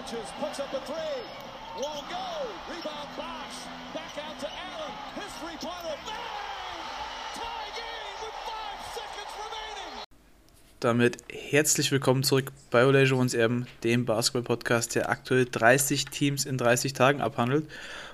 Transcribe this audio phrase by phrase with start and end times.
[0.00, 1.20] touches, puts up a three.
[1.76, 2.26] Won't go.
[2.68, 3.58] Rebound Bosch.
[3.92, 4.92] Back out to Allen.
[5.14, 5.96] His three-pointer.
[6.06, 6.80] Bang!
[7.34, 10.04] Tie game with five seconds remaining.
[10.80, 16.56] Damit herzlich willkommen zurück bei Olejo uns Erben, dem Basketball-Podcast, der aktuell 30 Teams in
[16.56, 17.66] 30 Tagen abhandelt.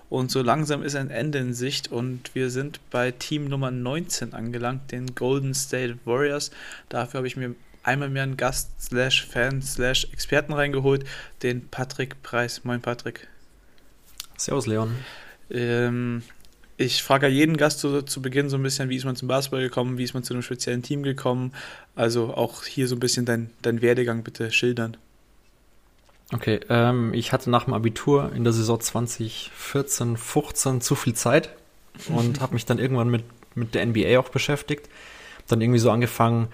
[0.08, 4.34] Und so langsam ist ein Ende in Sicht und wir sind bei Team Nummer 19
[4.34, 6.50] angelangt, den Golden State Warriors.
[6.88, 7.54] Dafür habe ich mir
[7.86, 11.04] einmal mehr einen Gast, slash Fan, slash Experten reingeholt,
[11.42, 12.64] den Patrick Preis.
[12.64, 13.28] Moin Patrick.
[14.36, 14.94] Servus Leon.
[15.50, 16.22] Ähm,
[16.76, 19.62] ich frage jeden Gast zu, zu Beginn so ein bisschen, wie ist man zum Basketball
[19.62, 21.52] gekommen, wie ist man zu einem speziellen Team gekommen.
[21.94, 24.96] Also auch hier so ein bisschen dein, dein Werdegang bitte schildern.
[26.32, 31.50] Okay, ähm, ich hatte nach dem Abitur in der Saison 2014, 15 zu viel Zeit
[32.08, 34.88] und habe mich dann irgendwann mit, mit der NBA auch beschäftigt.
[35.46, 36.48] Dann irgendwie so angefangen,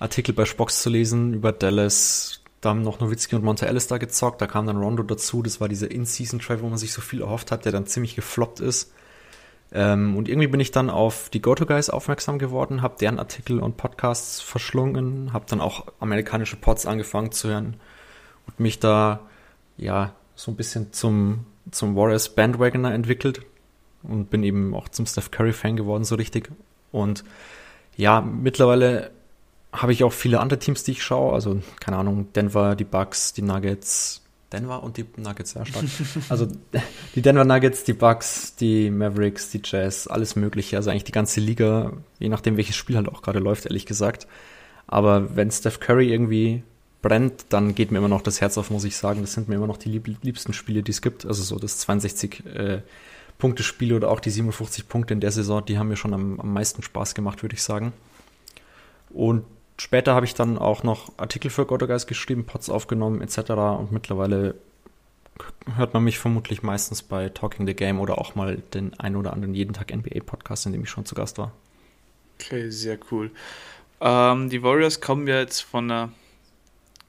[0.00, 2.42] Artikel bei Spox zu lesen über Dallas.
[2.60, 4.40] Da haben noch Nowitzki und Monte Ellis da gezockt.
[4.40, 5.42] Da kam dann Rondo dazu.
[5.42, 8.60] Das war dieser In-Season-Trade, wo man sich so viel erhofft hat, der dann ziemlich gefloppt
[8.60, 8.92] ist.
[9.72, 13.76] Ähm, und irgendwie bin ich dann auf die Go-To-Guys aufmerksam geworden, habe deren Artikel und
[13.76, 17.76] Podcasts verschlungen, habe dann auch amerikanische Pods angefangen zu hören
[18.48, 19.20] und mich da
[19.76, 23.42] ja so ein bisschen zum, zum Warriors Bandwagoner entwickelt
[24.02, 26.50] und bin eben auch zum Steph Curry Fan geworden, so richtig.
[26.90, 27.22] Und
[27.96, 29.12] ja, mittlerweile
[29.72, 31.32] habe ich auch viele andere Teams, die ich schaue.
[31.32, 34.22] Also, keine Ahnung, Denver, die Bucks, die Nuggets.
[34.52, 35.84] Denver und die Nuggets, ja, stark.
[36.28, 36.48] also,
[37.14, 40.76] die Denver Nuggets, die Bucks, die Mavericks, die Jazz, alles Mögliche.
[40.76, 44.26] Also, eigentlich die ganze Liga, je nachdem, welches Spiel halt auch gerade läuft, ehrlich gesagt.
[44.86, 46.64] Aber wenn Steph Curry irgendwie
[47.00, 49.20] brennt, dann geht mir immer noch das Herz auf, muss ich sagen.
[49.20, 51.24] Das sind mir immer noch die lieb liebsten Spiele, die es gibt.
[51.24, 52.82] Also so das 62 äh,
[53.38, 56.40] Punkte Spiel oder auch die 57 Punkte in der Saison, die haben mir schon am,
[56.40, 57.92] am meisten Spaß gemacht, würde ich sagen.
[59.10, 59.44] Und
[59.80, 63.50] später habe ich dann auch noch Artikel für Gottergeist geschrieben, Pots aufgenommen etc.
[63.50, 64.54] Und mittlerweile
[65.76, 69.32] hört man mich vermutlich meistens bei Talking the Game oder auch mal den ein oder
[69.32, 71.52] anderen jeden Tag NBA Podcast, in dem ich schon zu Gast war.
[72.38, 73.30] Okay, sehr cool.
[74.00, 76.10] Ähm, die Warriors kommen ja jetzt von einer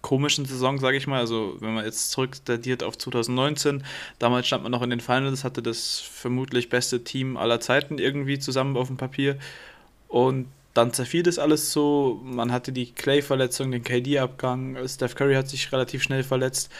[0.01, 1.19] komischen Saison, sage ich mal.
[1.19, 3.83] Also wenn man jetzt zurückdatiert auf 2019,
[4.17, 8.39] damals stand man noch in den Finals, hatte das vermutlich beste Team aller Zeiten irgendwie
[8.39, 9.37] zusammen auf dem Papier.
[10.07, 12.19] Und dann zerfiel das alles so.
[12.23, 14.77] Man hatte die Clay-Verletzung, den KD-Abgang.
[14.87, 16.71] Steph Curry hat sich relativ schnell verletzt.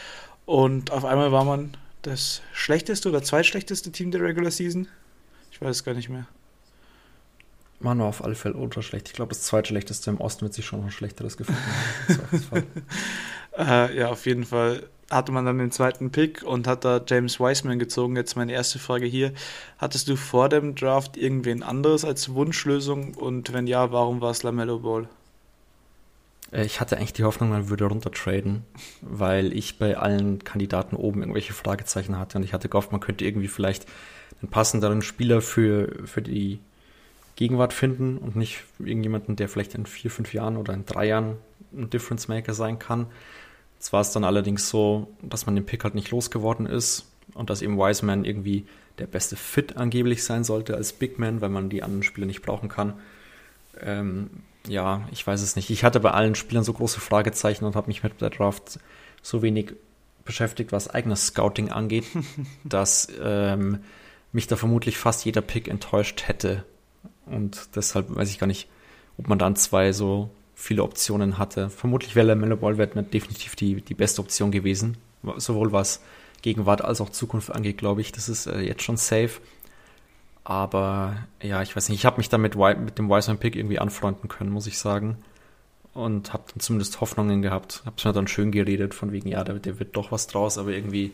[0.46, 4.88] Und auf einmal war man das schlechteste oder zweitschlechteste Team der Regular Season.
[5.50, 6.26] Ich weiß es gar nicht mehr.
[7.80, 9.08] Man war auf alle Fälle ultra schlecht.
[9.08, 11.60] Ich glaube, das zweitschlechteste im Osten wird sich schon noch ein schlechteres gefunden
[13.58, 17.38] äh, ja, auf jeden Fall hatte man dann den zweiten Pick und hat da James
[17.38, 18.16] Wiseman gezogen.
[18.16, 19.32] Jetzt meine erste Frage hier.
[19.78, 23.14] Hattest du vor dem Draft irgendwen anderes als Wunschlösung?
[23.14, 25.08] Und wenn ja, warum war es LaMelo Ball?
[26.52, 28.64] Äh, ich hatte eigentlich die Hoffnung, man würde runtertraden,
[29.00, 33.24] weil ich bei allen Kandidaten oben irgendwelche Fragezeichen hatte und ich hatte gehofft, man könnte
[33.24, 33.86] irgendwie vielleicht
[34.40, 36.60] einen passenderen Spieler für, für die
[37.36, 41.36] Gegenwart finden und nicht irgendjemanden, der vielleicht in vier, fünf Jahren oder in drei Jahren
[41.74, 43.06] ein Difference Maker sein kann.
[43.82, 47.50] Jetzt war es dann allerdings so, dass man den Pick halt nicht losgeworden ist und
[47.50, 48.64] dass eben Wiseman irgendwie
[48.98, 52.42] der beste Fit angeblich sein sollte als Big Man, weil man die anderen Spieler nicht
[52.42, 52.92] brauchen kann.
[53.80, 54.30] Ähm,
[54.68, 55.68] ja, ich weiß es nicht.
[55.68, 58.78] Ich hatte bei allen Spielern so große Fragezeichen und habe mich mit der Draft
[59.20, 59.72] so wenig
[60.24, 62.04] beschäftigt, was eigenes Scouting angeht,
[62.64, 63.80] dass ähm,
[64.30, 66.64] mich da vermutlich fast jeder Pick enttäuscht hätte.
[67.26, 68.68] Und deshalb weiß ich gar nicht,
[69.18, 70.30] ob man dann zwei so
[70.62, 71.70] viele Optionen hatte.
[71.70, 74.96] Vermutlich wäre Mellow Ball definitiv die, die beste Option gewesen.
[75.36, 76.00] Sowohl was
[76.40, 78.12] Gegenwart als auch Zukunft angeht, glaube ich.
[78.12, 79.40] Das ist äh, jetzt schon safe.
[80.44, 84.28] Aber ja, ich weiß nicht, ich habe mich damit mit dem Wiseman Pick irgendwie anfreunden
[84.28, 85.16] können, muss ich sagen.
[85.94, 87.82] Und habe dann zumindest Hoffnungen gehabt.
[87.84, 90.58] Habe es mir dann schön geredet, von wegen, ja, der, der wird doch was draus,
[90.58, 91.10] aber irgendwie,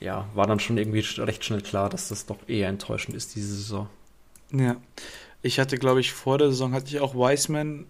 [0.00, 3.54] ja, war dann schon irgendwie recht schnell klar, dass das doch eher enttäuschend ist, diese
[3.54, 3.88] Saison.
[4.52, 4.76] Ja,
[5.42, 7.86] ich hatte, glaube ich, vor der Saison hatte ich auch Wiseman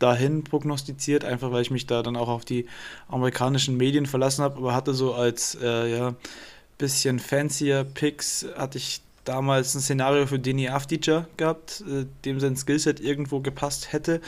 [0.00, 2.66] dahin prognostiziert, einfach weil ich mich da dann auch auf die
[3.06, 6.14] amerikanischen Medien verlassen habe, aber hatte so als äh, ja,
[6.78, 12.56] bisschen fancier Picks, hatte ich damals ein Szenario für Deni Afdija gehabt, äh, dem sein
[12.56, 14.20] Skillset irgendwo gepasst hätte.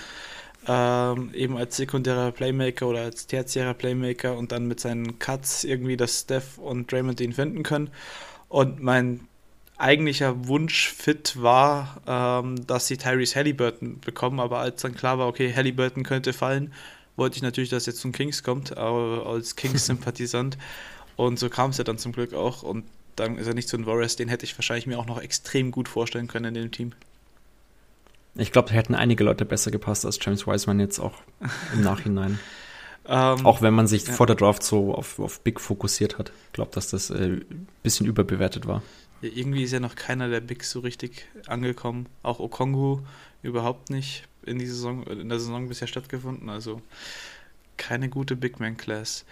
[0.69, 5.97] Ähm, eben als sekundärer Playmaker oder als tertiärer Playmaker und dann mit seinen Cuts irgendwie
[5.97, 7.91] das Steph und Draymond ihn finden können.
[8.49, 9.27] Und mein
[9.82, 15.52] eigentlicher Wunschfit war, ähm, dass sie Tyrese Halliburton bekommen, aber als dann klar war, okay,
[15.55, 16.73] Halliburton könnte fallen,
[17.17, 20.56] wollte ich natürlich, dass er zum Kings kommt, aber als Kings-Sympathisant.
[21.17, 22.62] und so kam es ja dann zum Glück auch.
[22.62, 22.84] Und
[23.17, 25.70] dann ist er nicht zu den Warriors, den hätte ich wahrscheinlich mir auch noch extrem
[25.70, 26.93] gut vorstellen können in dem Team.
[28.34, 31.12] Ich glaube, da hätten einige Leute besser gepasst als James Wiseman jetzt auch
[31.75, 32.38] im Nachhinein.
[33.05, 34.12] Ähm, Auch wenn man sich ja.
[34.12, 36.32] vor der Draft so auf, auf Big fokussiert hat.
[36.46, 38.82] Ich glaube, dass das äh, ein bisschen überbewertet war.
[39.23, 42.09] Irgendwie ist ja noch keiner der Bigs so richtig angekommen.
[42.23, 43.01] Auch Okongu
[43.43, 46.49] überhaupt nicht in, die Saison, in der Saison bisher stattgefunden.
[46.49, 46.83] Also
[47.77, 49.25] keine gute Big Man Class.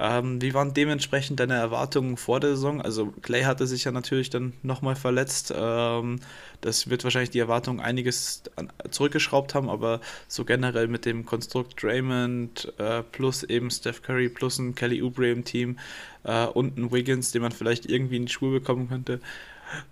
[0.00, 2.80] Ähm, wie waren dementsprechend deine Erwartungen vor der Saison?
[2.80, 5.52] Also Clay hatte sich ja natürlich dann nochmal verletzt.
[5.56, 6.20] Ähm,
[6.60, 8.44] das wird wahrscheinlich die Erwartungen einiges
[8.90, 14.60] zurückgeschraubt haben, aber so generell mit dem Konstrukt Draymond äh, plus eben Steph Curry plus
[14.60, 15.78] ein Kelly Oubre im Team
[16.22, 19.20] äh, und ein Wiggins, den man vielleicht irgendwie in die Schuhe bekommen könnte.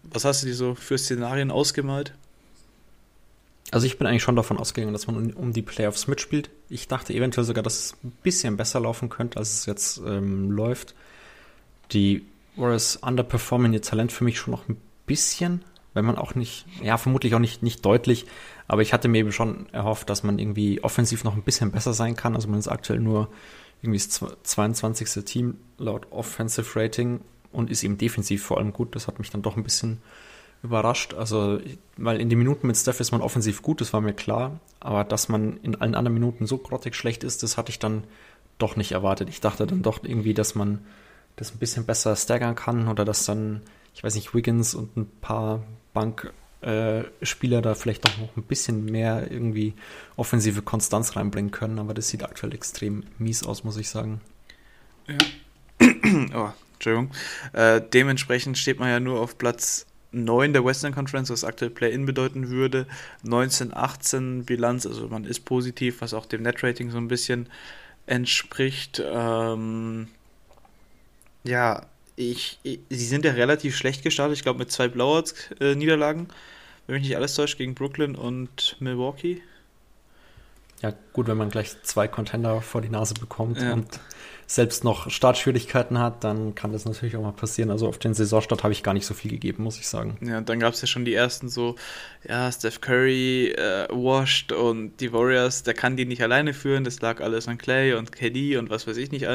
[0.05, 2.13] Was hast du dir so für Szenarien ausgemalt?
[3.73, 6.51] Also ich bin eigentlich schon davon ausgegangen, dass man um die Playoffs mitspielt.
[6.69, 10.51] Ich dachte eventuell sogar, dass es ein bisschen besser laufen könnte, als es jetzt ähm,
[10.51, 10.95] läuft.
[11.93, 12.27] Die
[12.57, 14.77] Warriors underperformen ihr Talent für mich schon noch ein
[15.07, 15.65] bisschen,
[15.95, 18.27] wenn man auch nicht, ja, vermutlich auch nicht, nicht deutlich,
[18.69, 21.93] aber ich hatte mir eben schon erhofft, dass man irgendwie offensiv noch ein bisschen besser
[21.93, 22.35] sein kann.
[22.35, 23.29] Also man ist aktuell nur
[23.83, 25.25] irgendwie das 22.
[25.25, 27.21] Team laut Offensive Rating
[27.53, 28.95] und ist eben defensiv vor allem gut.
[28.95, 30.03] Das hat mich dann doch ein bisschen
[30.63, 31.15] überrascht.
[31.15, 31.61] Also,
[31.97, 34.61] weil in den Minuten mit Steph ist man offensiv gut, das war mir klar.
[34.81, 38.05] Aber dass man in allen anderen Minuten so grottig schlecht ist, das hatte ich dann
[38.59, 39.29] doch nicht erwartet.
[39.29, 40.81] Ich dachte dann doch irgendwie, dass man
[41.37, 43.63] das ein bisschen besser staggern kann oder dass dann,
[43.95, 45.63] ich weiß nicht, Wiggins und ein paar
[45.93, 49.75] Bankspieler äh, da vielleicht doch noch ein bisschen mehr irgendwie
[50.17, 51.79] offensive Konstanz reinbringen können.
[51.79, 54.21] Aber das sieht aktuell extrem mies aus, muss ich sagen.
[55.07, 55.19] Ja.
[56.35, 57.11] oh, Entschuldigung.
[57.53, 59.87] Äh, dementsprechend steht man ja nur auf Platz
[60.25, 62.87] 9 der Western Conference, was aktuell Play-In bedeuten würde.
[63.25, 67.49] 19-18 Bilanz, also man ist positiv, was auch dem Net-Rating so ein bisschen
[68.07, 69.03] entspricht.
[69.05, 70.09] Ähm,
[71.45, 71.87] ja,
[72.17, 76.33] ich, ich, sie sind ja relativ schlecht gestartet, ich glaube mit zwei Blowouts-Niederlagen, äh,
[76.87, 79.43] wenn mich nicht alles täuscht, gegen Brooklyn und Milwaukee.
[80.83, 83.73] Ja, gut, wenn man gleich zwei Contender vor die Nase bekommt ja.
[83.73, 84.01] und
[84.49, 87.71] selbst noch Startschwierigkeiten hat, dann kann das natürlich auch mal passieren.
[87.71, 90.17] Also auf den Saisonstart habe ich gar nicht so viel gegeben, muss ich sagen.
[90.21, 91.75] Ja, und dann gab es ja schon die ersten so,
[92.29, 97.01] ja, Steph Curry äh, washed und die Warriors, der kann die nicht alleine führen, das
[97.01, 99.27] lag alles an Clay und KD und was weiß ich nicht.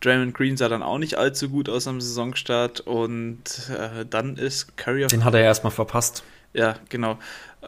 [0.00, 4.76] Draymond Green sah dann auch nicht allzu gut aus am Saisonstart und äh, dann ist
[4.76, 6.24] Curry auf Den hat er ja erstmal verpasst.
[6.52, 7.18] Ja, genau.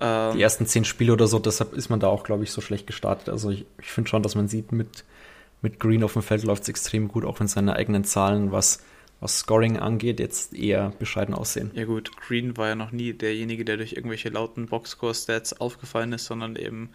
[0.00, 2.60] Ähm, die ersten zehn Spiele oder so, deshalb ist man da auch, glaube ich, so
[2.60, 3.28] schlecht gestartet.
[3.28, 5.04] Also ich, ich finde schon, dass man sieht, mit
[5.62, 8.82] mit Green auf dem Feld läuft es extrem gut, auch wenn seine eigenen Zahlen, was,
[9.20, 11.70] was Scoring angeht, jetzt eher bescheiden aussehen.
[11.74, 16.26] Ja gut, Green war ja noch nie derjenige, der durch irgendwelche lauten Boxscore-Stats aufgefallen ist,
[16.26, 16.90] sondern eben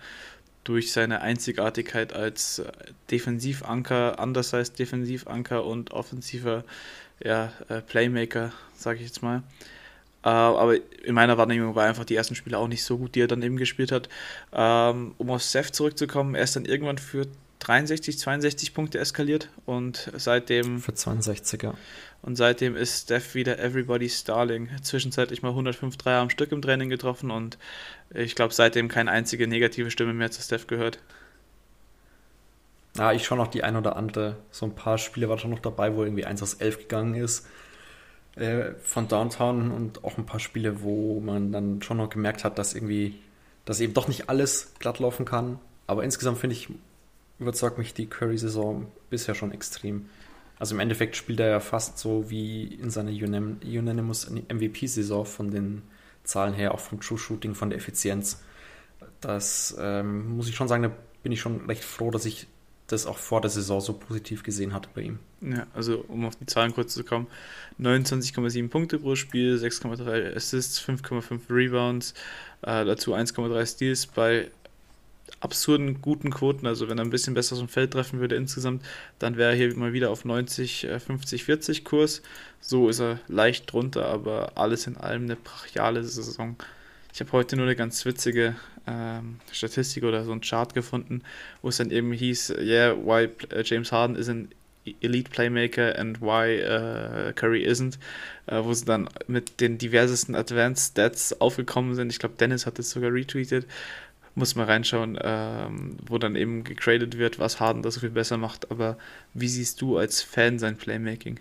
[0.65, 2.71] durch seine Einzigartigkeit als äh,
[3.09, 6.65] Defensivanker, anders als Defensivanker und offensiver
[7.23, 9.43] ja, äh, Playmaker, sage ich jetzt mal.
[10.25, 10.75] Uh, aber
[11.05, 13.41] in meiner Wahrnehmung war einfach die ersten Spiele auch nicht so gut, die er dann
[13.43, 14.09] eben gespielt hat.
[14.51, 17.27] Ähm, um auf Seth zurückzukommen, er ist dann irgendwann für
[17.59, 20.79] 63, 62 Punkte eskaliert und seitdem.
[20.79, 21.73] Für 62, ja.
[22.21, 24.69] Und seitdem ist Steph wieder Everybody's Starling.
[24.81, 27.57] Zwischenzeitlich mal 105 Dreier am Stück im Training getroffen und
[28.13, 30.99] ich glaube, seitdem keine einzige negative Stimme mehr zu Steph gehört.
[32.97, 34.37] Ja, ich schaue noch die ein oder andere.
[34.51, 37.45] So ein paar Spiele waren schon noch dabei, wo irgendwie 1 aus 11 gegangen ist
[38.37, 42.57] äh, von Downtown und auch ein paar Spiele, wo man dann schon noch gemerkt hat,
[42.57, 43.19] dass irgendwie,
[43.65, 45.59] dass eben doch nicht alles glatt laufen kann.
[45.87, 46.69] Aber insgesamt finde ich,
[47.39, 50.09] überzeugt mich die Curry-Saison bisher schon extrem.
[50.59, 55.83] Also im Endeffekt spielt er ja fast so wie in seiner Unanimous MVP-Saison von den
[56.23, 58.41] Zahlen her, auch vom True Shooting, von der Effizienz.
[59.21, 60.91] Das ähm, muss ich schon sagen, da
[61.23, 62.47] bin ich schon recht froh, dass ich
[62.87, 65.19] das auch vor der Saison so positiv gesehen hatte bei ihm.
[65.41, 67.27] Ja, also um auf die Zahlen kurz zu kommen,
[67.79, 72.13] 29,7 Punkte pro Spiel, 6,3 Assists, 5,5 Rebounds,
[72.61, 74.49] äh, dazu 1,3 Steals bei
[75.39, 76.67] absurden guten Quoten.
[76.67, 78.83] Also wenn er ein bisschen besser aus dem Feld treffen würde insgesamt,
[79.19, 82.21] dann wäre er hier mal wieder auf 90, 50, 40 Kurs.
[82.59, 86.55] So ist er leicht drunter, aber alles in allem eine brachiale Saison.
[87.13, 88.55] Ich habe heute nur eine ganz witzige
[88.85, 91.21] ähm, Statistik oder so ein Chart gefunden,
[91.61, 94.49] wo es dann eben hieß, yeah, why äh, James Harden is an
[95.01, 97.97] Elite Playmaker and why uh, Curry isn't,
[98.49, 102.11] uh, wo sie dann mit den diversesten Advanced Stats aufgekommen sind.
[102.11, 103.65] Ich glaube, Dennis hat das sogar retweetet
[104.37, 108.37] muss man reinschauen, ähm, wo dann eben gegradet wird, was Harden da so viel besser
[108.37, 108.69] macht.
[108.69, 108.97] Aber
[109.33, 111.39] wie siehst du als Fan sein Playmaking?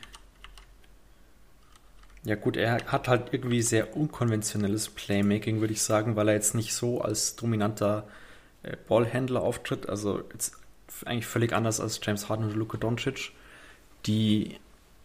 [2.25, 6.55] Ja gut, er hat halt irgendwie sehr unkonventionelles Playmaking, würde ich sagen, weil er jetzt
[6.55, 8.09] nicht so als dominanter
[8.63, 9.91] äh, Ballhändler auftritt.
[9.91, 10.55] Also jetzt
[11.05, 13.33] eigentlich völlig anders als James Harden und Luka Doncic,
[14.07, 14.57] die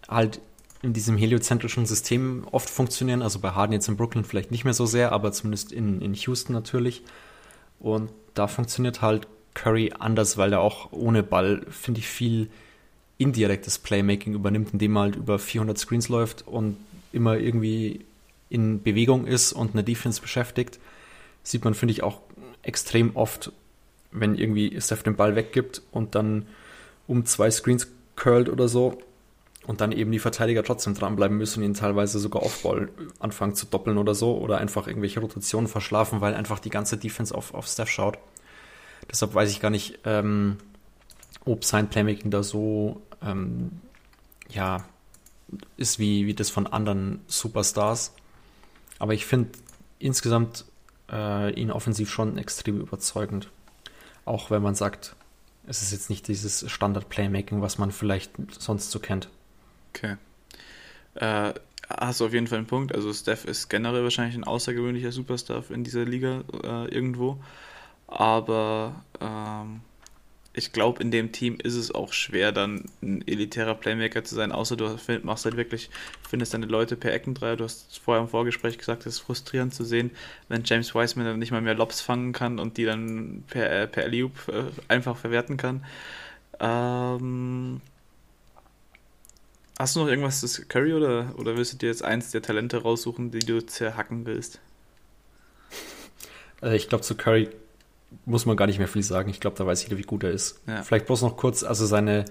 [0.07, 0.39] halt
[0.81, 3.21] in diesem heliozentrischen System oft funktionieren.
[3.21, 6.13] Also bei Harden jetzt in Brooklyn vielleicht nicht mehr so sehr, aber zumindest in, in
[6.13, 7.03] Houston natürlich.
[7.81, 12.49] Und da funktioniert halt Curry anders, weil er auch ohne Ball, finde ich, viel
[13.17, 16.77] indirektes Playmaking übernimmt, indem er halt über 400 Screens läuft und
[17.11, 18.05] immer irgendwie
[18.49, 20.79] in Bewegung ist und eine Defense beschäftigt.
[21.43, 22.21] Sieht man, finde ich, auch
[22.63, 23.51] extrem oft,
[24.11, 26.45] wenn irgendwie Steph den Ball weggibt und dann
[27.07, 29.01] um zwei Screens curlt oder so
[29.67, 32.89] und dann eben die Verteidiger trotzdem dranbleiben müssen und ihn teilweise sogar Offball
[33.19, 37.33] anfangen zu doppeln oder so oder einfach irgendwelche Rotationen verschlafen, weil einfach die ganze Defense
[37.33, 38.17] auf, auf Steph schaut.
[39.09, 40.57] Deshalb weiß ich gar nicht, ähm,
[41.45, 43.79] ob sein Playmaking da so ähm,
[44.49, 44.85] ja
[45.77, 48.13] ist wie, wie das von anderen Superstars.
[48.99, 49.51] Aber ich finde
[49.99, 50.65] insgesamt
[51.11, 53.49] äh, ihn offensiv schon extrem überzeugend.
[54.25, 55.15] Auch wenn man sagt,
[55.67, 59.29] es ist jetzt nicht dieses Standard-Playmaking, was man vielleicht sonst so kennt.
[59.93, 60.17] Okay.
[61.15, 61.53] Äh,
[61.89, 62.95] hast du auf jeden Fall einen Punkt.
[62.95, 67.37] Also Steph ist generell wahrscheinlich ein außergewöhnlicher Superstar in dieser Liga äh, irgendwo.
[68.07, 69.81] Aber ähm,
[70.53, 74.51] ich glaube, in dem Team ist es auch schwer, dann ein elitärer Playmaker zu sein,
[74.51, 75.89] außer du machst halt wirklich,
[76.27, 77.55] findest deine Leute per Eckendreier.
[77.55, 80.11] Du hast vorher im Vorgespräch gesagt, es ist frustrierend zu sehen,
[80.49, 83.87] wenn James Wiseman dann nicht mal mehr Lobs fangen kann und die dann per, äh,
[83.87, 85.85] per Alley-Oop äh, einfach verwerten kann.
[86.59, 87.81] Ähm,
[89.81, 92.81] hast du noch irgendwas zu Curry oder, oder willst du dir jetzt eins der Talente
[92.81, 94.59] raussuchen, die du zerhacken willst?
[96.61, 97.49] Äh, ich glaube, zu Curry
[98.25, 99.29] muss man gar nicht mehr viel sagen.
[99.29, 100.61] Ich glaube, da weiß jeder, wie gut er ist.
[100.67, 100.83] Ja.
[100.83, 102.25] Vielleicht bloß noch kurz, also seine,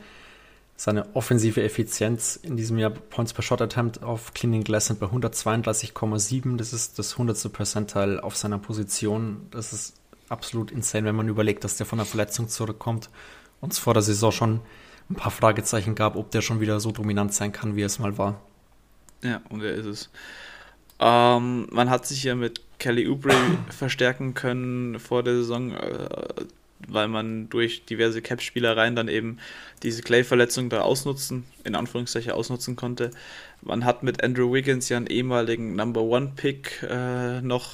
[0.77, 5.07] seine offensive Effizienz in diesem Jahr Points per Shot Attempt auf Cleaning Glass sind bei
[5.07, 6.57] 132,7.
[6.57, 7.53] Das ist das 100.
[7.53, 9.49] Percentile auf seiner Position.
[9.51, 9.95] Das ist
[10.29, 13.11] absolut insane, wenn man überlegt, dass der von einer Verletzung zurückkommt
[13.61, 14.61] und es vor der Saison schon
[15.11, 17.99] ein paar Fragezeichen gab, ob der schon wieder so dominant sein kann, wie er es
[17.99, 18.41] mal war.
[19.23, 20.11] Ja, und er ist es.
[21.01, 23.35] Ähm, man hat sich ja mit Kelly Oubre
[23.71, 26.09] verstärken können vor der Saison, äh,
[26.89, 29.39] weil man durch diverse Cap-Spielereien dann eben
[29.83, 33.11] diese Clay-Verletzung da ausnutzen, in Anführungszeichen ausnutzen konnte.
[33.63, 37.73] Man hat mit Andrew Wiggins ja einen ehemaligen Number One-Pick äh, noch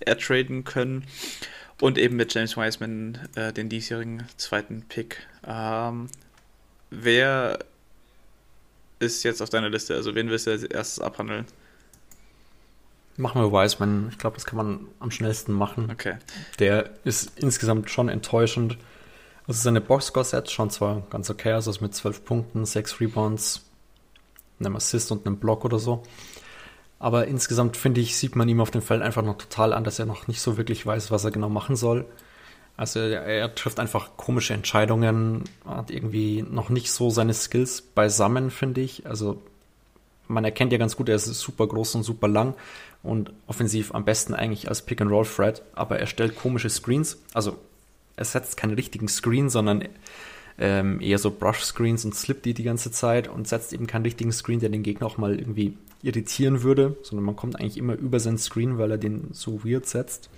[0.00, 1.04] ertraden können
[1.80, 5.26] und eben mit James Wiseman äh, den diesjährigen zweiten Pick.
[5.46, 6.08] Ähm,
[6.90, 7.58] wer
[8.98, 9.94] ist jetzt auf deiner Liste?
[9.94, 11.46] Also wen willst du als erstes abhandeln?
[13.16, 14.08] Machen wir Wiseman.
[14.10, 15.90] Ich glaube, das kann man am schnellsten machen.
[15.90, 16.16] Okay.
[16.58, 18.78] Der ist insgesamt schon enttäuschend.
[19.46, 23.66] Also seine Boxscore-Sets schon zwar ganz okay, also mit 12 Punkten, 6 Rebounds,
[24.58, 26.02] einem Assist und einem Block oder so.
[26.98, 29.98] Aber insgesamt finde ich, sieht man ihm auf dem Feld einfach noch total an, dass
[29.98, 32.06] er noch nicht so wirklich weiß, was er genau machen soll.
[32.80, 38.80] Also er, trifft einfach komische Entscheidungen, hat irgendwie noch nicht so seine Skills beisammen, finde
[38.80, 39.04] ich.
[39.06, 39.42] Also
[40.28, 42.54] man erkennt ja ganz gut, er ist super groß und super lang
[43.02, 47.18] und offensiv am besten eigentlich als Pick-and-Roll-Thread, aber er stellt komische Screens.
[47.34, 47.58] Also
[48.16, 49.84] er setzt keine richtigen Screens, sondern
[50.58, 54.32] ähm, eher so Brush-Screens und slippt die die ganze Zeit und setzt eben keinen richtigen
[54.32, 58.20] Screen, der den Gegner auch mal irgendwie irritieren würde, sondern man kommt eigentlich immer über
[58.20, 60.30] seinen Screen, weil er den so weird setzt.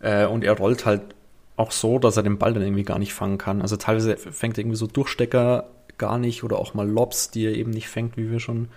[0.00, 1.14] Äh, und er rollt halt
[1.56, 3.62] auch so, dass er den Ball dann irgendwie gar nicht fangen kann.
[3.62, 7.54] Also teilweise fängt er irgendwie so Durchstecker gar nicht oder auch mal Lobs, die er
[7.54, 8.68] eben nicht fängt, wie wir schon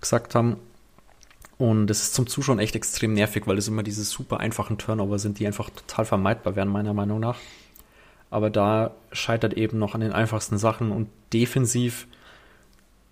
[0.00, 0.56] gesagt haben.
[1.56, 5.18] Und es ist zum Zuschauen echt extrem nervig, weil es immer diese super einfachen Turnover
[5.18, 7.38] sind, die einfach total vermeidbar wären, meiner Meinung nach.
[8.30, 12.06] Aber da scheitert eben noch an den einfachsten Sachen und defensiv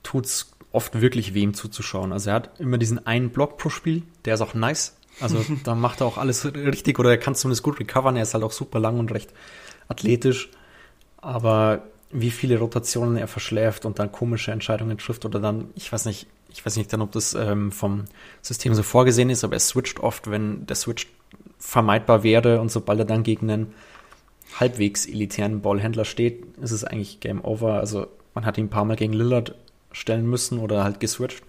[0.02, 2.12] tut es oft wirklich wem zuzuschauen.
[2.12, 4.95] Also er hat immer diesen einen Block pro Spiel, der ist auch nice.
[5.20, 8.16] Also da macht er auch alles richtig oder er kann zumindest gut recovern.
[8.16, 9.32] Er ist halt auch super lang und recht
[9.88, 10.50] athletisch.
[11.18, 16.04] Aber wie viele Rotationen er verschläft und dann komische Entscheidungen trifft oder dann, ich weiß
[16.04, 18.04] nicht, ich weiß nicht dann, ob das ähm, vom
[18.42, 21.08] System so vorgesehen ist, aber er switcht oft, wenn der Switch
[21.58, 23.74] vermeidbar wäre und sobald er dann gegen einen
[24.58, 27.74] halbwegs elitären Ballhändler steht, ist es eigentlich Game Over.
[27.74, 29.54] Also man hat ihn ein paar Mal gegen Lillard
[29.92, 31.42] stellen müssen oder halt geswitcht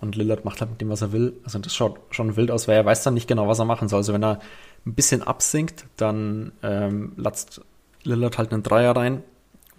[0.00, 1.34] und Lillard macht halt mit dem, was er will.
[1.44, 3.88] Also das schaut schon wild aus, weil er weiß dann nicht genau, was er machen
[3.88, 3.98] soll.
[3.98, 4.40] Also wenn er
[4.86, 7.60] ein bisschen absinkt, dann ähm, latzt
[8.02, 9.22] Lillard halt einen Dreier rein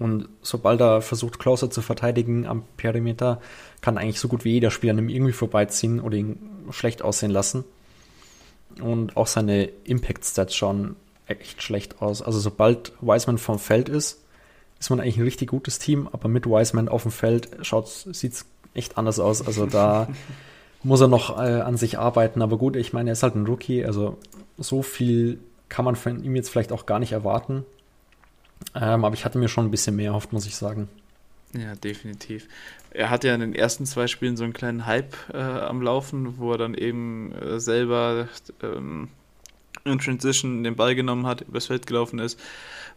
[0.01, 3.39] und sobald er versucht, Closer zu verteidigen am Perimeter,
[3.81, 6.39] kann eigentlich so gut wie jeder Spieler an ihm irgendwie vorbeiziehen oder ihn
[6.71, 7.63] schlecht aussehen lassen.
[8.81, 10.95] Und auch seine Impact-Stats schauen
[11.27, 12.23] echt schlecht aus.
[12.23, 14.23] Also sobald Wiseman vom Feld ist,
[14.79, 18.45] ist man eigentlich ein richtig gutes Team, aber mit Wiseman auf dem Feld sieht es
[18.73, 19.45] echt anders aus.
[19.45, 20.07] Also da
[20.83, 22.41] muss er noch äh, an sich arbeiten.
[22.41, 24.17] Aber gut, ich meine, er ist halt ein Rookie, also
[24.57, 27.65] so viel kann man von ihm jetzt vielleicht auch gar nicht erwarten.
[28.75, 30.87] Ähm, aber ich hatte mir schon ein bisschen mehr erhofft, muss ich sagen.
[31.53, 32.47] Ja, definitiv.
[32.91, 36.37] Er hat ja in den ersten zwei Spielen so einen kleinen Hype äh, am Laufen,
[36.37, 38.27] wo er dann eben äh, selber
[38.61, 39.09] ähm,
[39.83, 42.39] in Transition den Ball genommen hat, übers Feld gelaufen ist,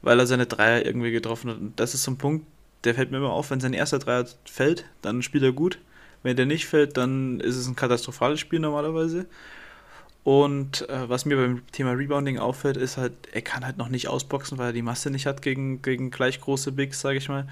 [0.03, 1.59] weil er seine Dreier irgendwie getroffen hat.
[1.59, 2.47] Und das ist so ein Punkt,
[2.85, 5.79] der fällt mir immer auf, wenn sein erster Dreier fällt, dann spielt er gut.
[6.23, 9.27] Wenn der nicht fällt, dann ist es ein katastrophales Spiel normalerweise.
[10.23, 14.09] Und äh, was mir beim Thema Rebounding auffällt, ist halt, er kann halt noch nicht
[14.09, 17.47] ausboxen, weil er die Masse nicht hat gegen, gegen gleich große Bigs, sage ich mal.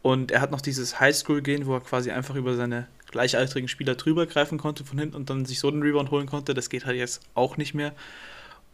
[0.00, 4.26] Und er hat noch dieses Highschool-Gehen, wo er quasi einfach über seine gleichaltrigen Spieler drüber
[4.26, 6.54] greifen konnte von hinten und dann sich so den Rebound holen konnte.
[6.54, 7.92] Das geht halt jetzt auch nicht mehr.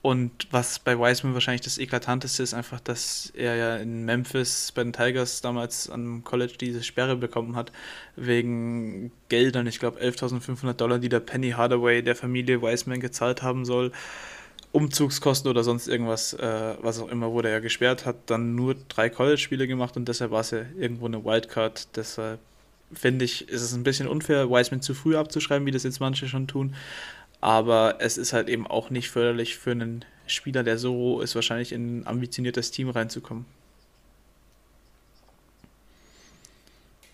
[0.03, 4.83] Und was bei Wiseman wahrscheinlich das Eklatanteste ist, einfach, dass er ja in Memphis bei
[4.83, 7.71] den Tigers damals am College diese Sperre bekommen hat,
[8.17, 13.67] wegen Geldern, ich glaube 11.500 Dollar, die der Penny Hardaway der Familie Wiseman gezahlt haben
[13.67, 13.93] soll.
[14.73, 19.11] Umzugskosten oder sonst irgendwas, äh, was auch immer, wurde er gesperrt, hat dann nur drei
[19.11, 21.97] College-Spiele gemacht und deshalb war es ja irgendwo eine Wildcard.
[21.97, 22.39] Deshalb
[22.93, 26.29] finde ich, ist es ein bisschen unfair, Wiseman zu früh abzuschreiben, wie das jetzt manche
[26.29, 26.75] schon tun.
[27.41, 31.35] Aber es ist halt eben auch nicht förderlich für einen Spieler, der so roh ist,
[31.35, 33.47] wahrscheinlich in ein ambitioniertes Team reinzukommen.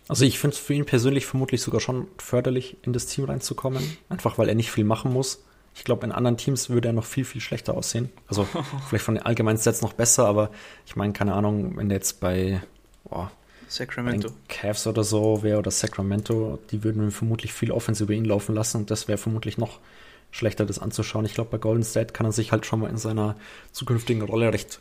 [0.08, 3.96] Also ich finde es für ihn persönlich vermutlich sogar schon förderlich, in das Team reinzukommen.
[4.08, 5.42] Einfach weil er nicht viel machen muss.
[5.74, 8.10] Ich glaube, in anderen Teams würde er noch viel, viel schlechter aussehen.
[8.28, 8.44] Also
[8.88, 10.50] vielleicht von den allgemeinen Sets noch besser, aber
[10.86, 12.62] ich meine, keine Ahnung, wenn der jetzt bei,
[13.04, 13.30] boah,
[13.68, 14.30] Sacramento.
[14.48, 18.78] Cavs oder so wäre oder Sacramento, die würden vermutlich viel Offense über ihn laufen lassen
[18.78, 19.80] und das wäre vermutlich noch
[20.30, 21.24] schlechter, das anzuschauen.
[21.24, 23.36] Ich glaube, bei Golden State kann er sich halt schon mal in seiner
[23.72, 24.80] zukünftigen Rolle recht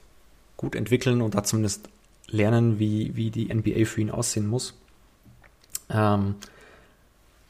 [0.57, 1.89] gut entwickeln und da zumindest
[2.27, 4.73] lernen, wie, wie die NBA für ihn aussehen muss.
[5.89, 6.35] Ähm,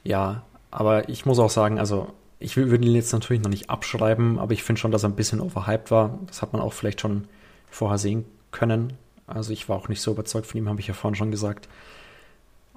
[0.04, 4.40] ja, aber ich muss auch sagen, also ich würde ihn jetzt natürlich noch nicht abschreiben,
[4.40, 6.20] aber ich finde schon, dass er ein bisschen overhyped war.
[6.28, 7.28] Das hat man auch vielleicht schon
[7.70, 8.94] vorher sehen können.
[9.28, 11.68] Also ich war auch nicht so überzeugt von ihm, habe ich ja vorhin schon gesagt.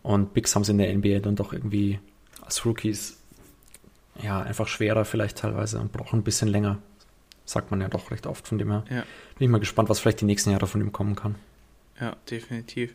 [0.03, 1.99] Und Bigs haben es in der NBA dann doch irgendwie
[2.41, 3.19] als Rookies
[4.23, 6.79] ja, einfach schwerer vielleicht teilweise und braucht ein bisschen länger.
[7.45, 8.47] Sagt man ja doch recht oft.
[8.47, 9.05] Von dem her ja.
[9.39, 11.37] bin ich mal gespannt, was vielleicht die nächsten Jahre von ihm kommen kann.
[12.01, 12.95] Ja, definitiv.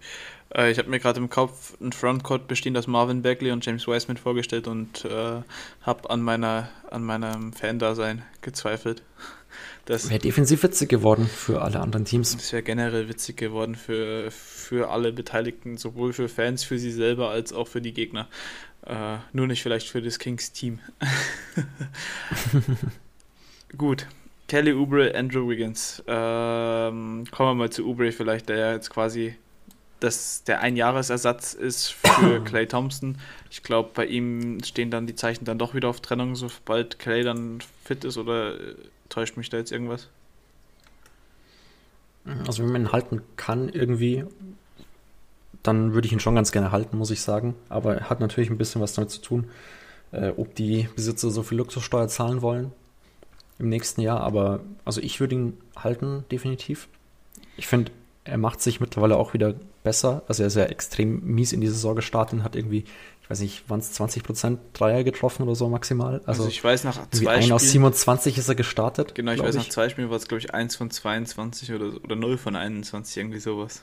[0.54, 3.88] Äh, ich habe mir gerade im Kopf ein Frontcourt bestehend aus Marvin Bagley und James
[3.88, 5.42] Wiseman vorgestellt und äh,
[5.82, 9.04] habe an, meiner, an meinem Fan-Dasein gezweifelt.
[9.86, 12.36] Wäre defensiv witzig geworden für alle anderen Teams.
[12.38, 17.30] Das wäre generell witzig geworden für, für alle Beteiligten, sowohl für Fans, für sie selber
[17.30, 18.30] als auch für die Gegner.
[18.86, 20.80] Äh, nur nicht vielleicht für das Kings-Team.
[23.78, 24.08] Gut.
[24.48, 26.04] Kelly Oubre, Andrew Wiggins.
[26.06, 29.36] Ähm, kommen wir mal zu Oubre vielleicht, der ja jetzt quasi
[30.00, 33.18] das, der Einjahresersatz ist für Clay Thompson.
[33.50, 37.24] Ich glaube, bei ihm stehen dann die Zeichen dann doch wieder auf Trennung, sobald Clay
[37.24, 38.76] dann fit ist oder äh,
[39.10, 40.10] täuscht mich da jetzt irgendwas?
[42.46, 44.26] Also wenn man ihn halten kann irgendwie,
[45.64, 47.56] dann würde ich ihn schon ganz gerne halten, muss ich sagen.
[47.70, 49.50] Aber er hat natürlich ein bisschen was damit zu tun,
[50.12, 52.72] äh, ob die Besitzer so viel Luxussteuer zahlen wollen
[53.60, 54.20] im nächsten Jahr.
[54.22, 56.90] Aber also ich würde ihn halten, definitiv.
[57.56, 57.92] Ich finde,
[58.26, 60.24] er macht sich mittlerweile auch wieder besser.
[60.28, 62.86] Also er ist ja extrem mies in die Saison gestartet und hat irgendwie,
[63.22, 66.16] ich weiß nicht, waren es 20 Prozent Dreier getroffen oder so maximal.
[66.26, 67.54] Also, also ich weiß nach zwei Spielen.
[67.54, 69.16] aus 27 ist er gestartet.
[69.16, 69.62] Genau, ich weiß ich.
[69.62, 73.18] nach zwei Spielen war es glaube ich 1 von 22 oder, oder 0 von 21,
[73.18, 73.82] irgendwie sowas.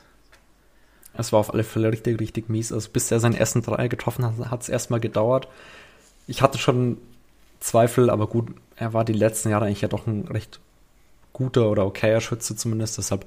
[1.13, 2.71] Es war auf alle Fälle richtig, richtig mies.
[2.71, 5.47] Also bis er seinen ersten Dreier getroffen hat, hat es erstmal gedauert.
[6.27, 6.97] Ich hatte schon
[7.59, 10.59] Zweifel, aber gut, er war die letzten Jahre eigentlich ja doch ein recht
[11.33, 12.97] guter oder okayer Schütze zumindest.
[12.97, 13.25] Deshalb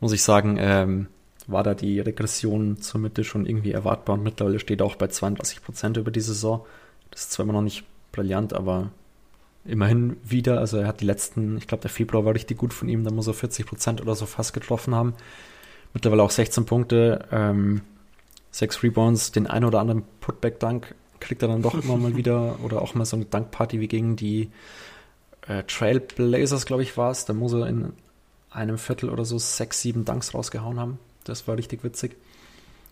[0.00, 1.06] muss ich sagen, ähm,
[1.46, 5.08] war da die Regression zur Mitte schon irgendwie erwartbar und mittlerweile steht er auch bei
[5.08, 6.64] 32 Prozent über die Saison.
[7.10, 8.90] Das ist zwar immer noch nicht brillant, aber
[9.64, 10.58] immerhin wieder.
[10.58, 13.10] Also er hat die letzten, ich glaube der Februar war richtig gut von ihm, da
[13.10, 15.14] muss er 40 Prozent oder so fast getroffen haben
[15.94, 17.80] mittlerweile auch 16 Punkte, ähm,
[18.50, 22.82] 6 Rebounds, den einen oder anderen Putback-Dunk kriegt er dann doch immer mal wieder oder
[22.82, 24.50] auch mal so eine Dankparty wie gegen die
[25.48, 27.24] äh, Trailblazers, glaube ich, war es.
[27.24, 27.92] Da muss er in
[28.50, 30.98] einem Viertel oder so 6, 7 Dunks rausgehauen haben.
[31.24, 32.16] Das war richtig witzig.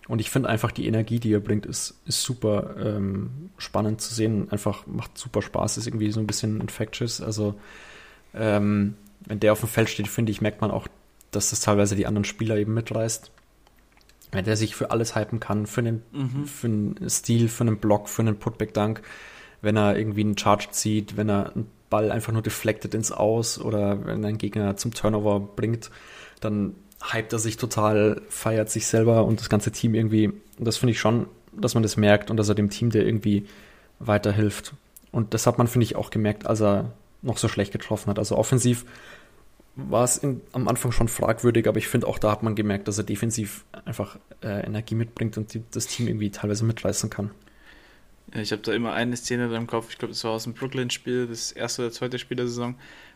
[0.07, 4.13] Und ich finde einfach die Energie, die er bringt, ist, ist super ähm, spannend zu
[4.13, 4.51] sehen.
[4.51, 7.21] Einfach macht super Spaß, ist irgendwie so ein bisschen infectious.
[7.21, 7.55] Also,
[8.33, 10.87] ähm, wenn der auf dem Feld steht, finde ich, merkt man auch,
[11.35, 13.31] dass das teilweise die anderen Spieler eben mitreißt.
[14.31, 16.45] Wenn der sich für alles hypen kann, für einen, mhm.
[16.45, 19.01] für einen Stil, für einen Block, für einen Putback-Dunk,
[19.61, 23.59] wenn er irgendwie einen Charge zieht, wenn er einen Ball einfach nur deflected ins Aus
[23.59, 25.91] oder wenn einen Gegner zum Turnover bringt,
[26.41, 26.75] dann
[27.11, 30.27] hypt er sich total, feiert sich selber und das ganze Team irgendwie.
[30.27, 33.05] Und das finde ich schon, dass man das merkt und dass er dem Team der
[33.05, 33.45] irgendwie
[33.99, 34.73] weiterhilft.
[35.11, 38.19] Und das hat man, finde ich, auch gemerkt, als er noch so schlecht getroffen hat.
[38.19, 38.85] Also offensiv
[39.75, 42.87] war es in, am Anfang schon fragwürdig, aber ich finde auch da hat man gemerkt,
[42.87, 47.31] dass er defensiv einfach äh, Energie mitbringt und die, das Team irgendwie teilweise mitreißen kann.
[48.33, 50.53] Ja, ich habe da immer eine Szene im Kopf, ich glaube, das war aus dem
[50.53, 52.75] Brooklyn-Spiel, das erste oder zweite Spiel der Saison,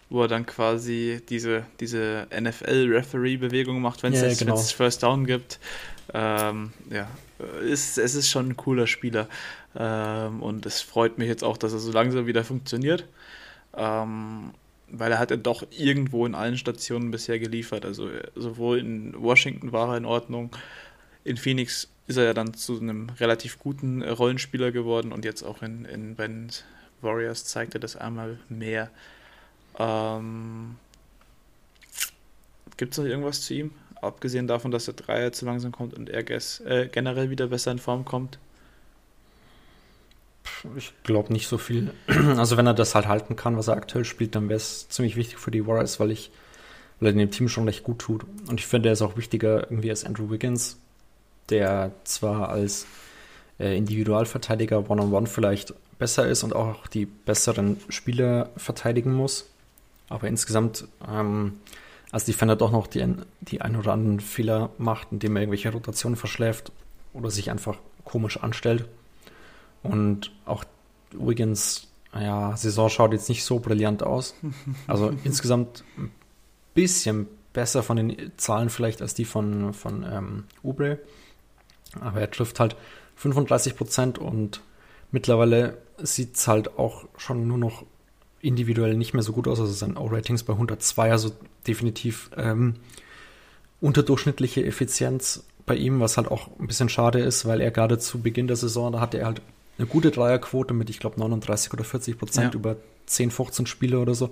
[0.10, 4.58] wo er dann quasi diese, diese NFL-Referee-Bewegung macht, wenn es Ja, jetzt genau.
[4.58, 5.60] First Down gibt.
[6.14, 7.10] Ähm, ja,
[7.62, 9.28] ist, es ist schon ein cooler Spieler.
[9.76, 13.08] Ähm, und es freut mich jetzt auch, dass er so langsam wieder funktioniert.
[13.76, 14.54] Ähm,
[14.90, 17.86] weil er hat ja doch irgendwo in allen Stationen bisher geliefert.
[17.86, 20.52] Also sowohl in Washington war er in Ordnung,
[21.24, 25.62] in Phoenix ist er ja dann zu einem relativ guten Rollenspieler geworden und jetzt auch
[25.62, 26.30] in, in bei
[27.02, 28.90] Warriors zeigt er das einmal mehr.
[29.78, 30.78] Ähm,
[32.78, 33.72] Gibt es noch irgendwas zu ihm?
[34.02, 37.80] Abgesehen davon, dass der Dreier zu langsam kommt und er äh, generell wieder besser in
[37.80, 38.40] Form kommt.
[40.76, 41.94] Ich glaube nicht so viel.
[42.38, 45.16] Also wenn er das halt halten kann, was er aktuell spielt, dann wäre es ziemlich
[45.16, 46.32] wichtig für die Warriors, weil ich,
[47.00, 48.26] weil er dem Team schon recht gut tut.
[48.48, 50.78] Und ich finde, er ist auch wichtiger irgendwie als Andrew Wiggins,
[51.50, 52.86] der zwar als
[53.60, 59.50] äh, Individualverteidiger One-on-One vielleicht besser ist und auch die besseren Spieler verteidigen muss,
[60.10, 61.54] aber insgesamt ähm,
[62.12, 63.06] als Defender doch noch die,
[63.42, 66.72] die ein oder anderen Fehler macht, indem er irgendwelche Rotationen verschläft
[67.14, 68.86] oder sich einfach komisch anstellt.
[69.84, 70.64] Und auch
[71.12, 74.36] Wiggins, ja, Saison schaut jetzt nicht so brillant aus.
[74.88, 76.12] Also insgesamt ein
[76.74, 81.00] bisschen besser von den Zahlen vielleicht als die von, von ähm, Ubre.
[82.00, 82.76] Aber er trifft halt
[83.16, 84.62] 35 Prozent und
[85.12, 87.84] mittlerweile sieht es halt auch schon nur noch
[88.42, 89.60] individuell nicht mehr so gut aus.
[89.60, 91.32] Also sein O-Ratings bei 102, also
[91.66, 92.76] definitiv ähm,
[93.82, 98.22] unterdurchschnittliche Effizienz bei ihm, was halt auch ein bisschen schade ist, weil er gerade zu
[98.22, 99.42] Beginn der Saison, da hatte er halt
[99.78, 102.60] eine gute Dreierquote mit, ich glaube, 39 oder 40 Prozent Ja.
[102.60, 104.26] über 10, 15 Spiele oder so.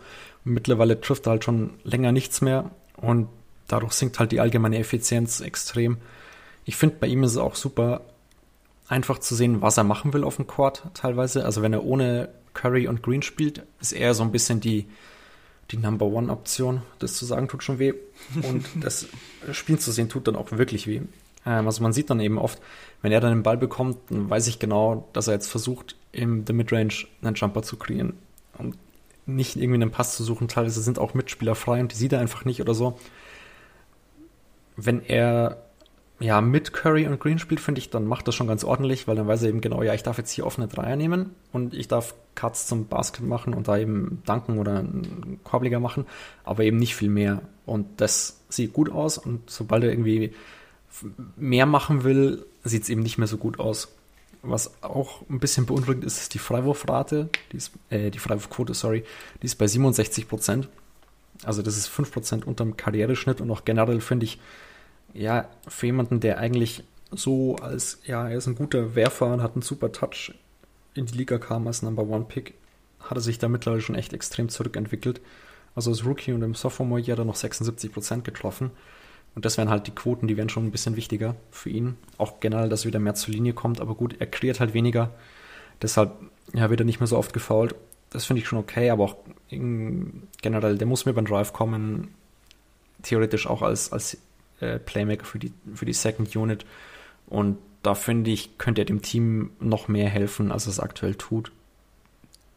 [0.44, 3.28] Und mittlerweile trifft er halt schon länger nichts mehr und
[3.68, 5.98] dadurch sinkt halt die allgemeine Effizienz extrem.
[6.66, 8.02] Ich finde, bei ihm ist es auch super
[8.88, 11.46] einfach zu sehen, was er machen will auf dem Court teilweise.
[11.46, 14.88] Also wenn er ohne Curry und Green spielt, ist er so ein bisschen die,
[15.72, 16.82] die Number One Option.
[17.00, 17.94] Das zu sagen tut schon weh.
[18.44, 19.08] Und das
[19.52, 21.02] Spielen zu sehen tut dann auch wirklich weh.
[21.46, 22.62] Ähm, also man sieht dann eben oft,
[23.02, 26.46] wenn er dann den Ball bekommt, dann weiß ich genau, dass er jetzt versucht, im
[26.46, 28.14] der Midrange einen Jumper zu kreieren.
[28.58, 28.78] Und
[29.26, 30.48] nicht irgendwie einen Pass zu suchen.
[30.48, 33.00] Teilweise sind auch Mitspieler frei und die sieht er einfach nicht oder so.
[34.78, 35.66] Wenn er
[36.20, 39.18] ja, mit Curry und Green spielt, finde ich, dann macht das schon ganz ordentlich, weil
[39.18, 41.90] dann weiß er eben genau, ja, ich darf jetzt hier offene Dreier nehmen und ich
[41.90, 46.06] darf Cuts zum Basket machen und da eben danken oder einen Korbliger machen,
[46.46, 47.42] aber eben nicht viel mehr.
[47.66, 50.34] Und das sieht gut aus und sobald er irgendwie
[51.36, 53.96] mehr machen will, sieht es eben nicht mehr so gut aus.
[54.42, 59.04] Was auch ein bisschen beunruhigend ist, ist die Freiwurfrate, die, ist, äh, die Freiwurfquote, sorry,
[59.42, 60.70] die ist bei 67 Prozent.
[61.44, 64.40] Also das ist 5 Prozent unterm Karriereschnitt und auch generell finde ich,
[65.14, 69.54] ja, für jemanden, der eigentlich so als, ja, er ist ein guter Werfer und hat
[69.54, 70.34] einen super Touch
[70.94, 72.54] in die Liga kam als Number One Pick,
[73.00, 75.22] hat er sich da mittlerweile schon echt extrem zurückentwickelt.
[75.76, 78.72] Also als Rookie und im Sophomore Jahr hat er noch 76 Prozent getroffen.
[79.36, 81.98] Und das wären halt die Quoten, die wären schon ein bisschen wichtiger für ihn.
[82.18, 83.82] Auch generell, dass er wieder mehr zur Linie kommt.
[83.82, 85.12] Aber gut, er kreiert halt weniger.
[85.82, 86.14] Deshalb
[86.54, 87.76] ja, wird er nicht mehr so oft gefoult.
[88.12, 89.16] Das finde ich schon okay, aber auch
[89.50, 92.14] generell, der muss mir beim Drive kommen.
[93.04, 94.18] Theoretisch auch als, als
[94.62, 96.66] äh, Playmaker für die, für die Second Unit.
[97.28, 101.16] Und da finde ich, könnte er dem Team noch mehr helfen, als er es aktuell
[101.16, 101.52] tut.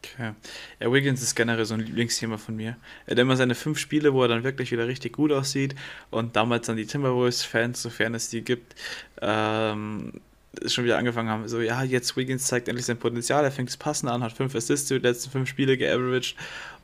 [0.01, 0.33] Okay.
[0.79, 2.77] Ja, Wiggins ist generell so ein Lieblingsthema von mir.
[3.05, 5.75] Er hat immer seine fünf Spiele, wo er dann wirklich wieder richtig gut aussieht
[6.09, 8.75] und damals dann die Timberwolves-Fans, sofern es die gibt,
[9.21, 10.13] ähm,
[10.65, 13.77] schon wieder angefangen haben, so, ja, jetzt Wiggins zeigt endlich sein Potenzial, er fängt es
[13.77, 16.35] passend an, hat fünf Assists die letzten fünf Spiele geaveraged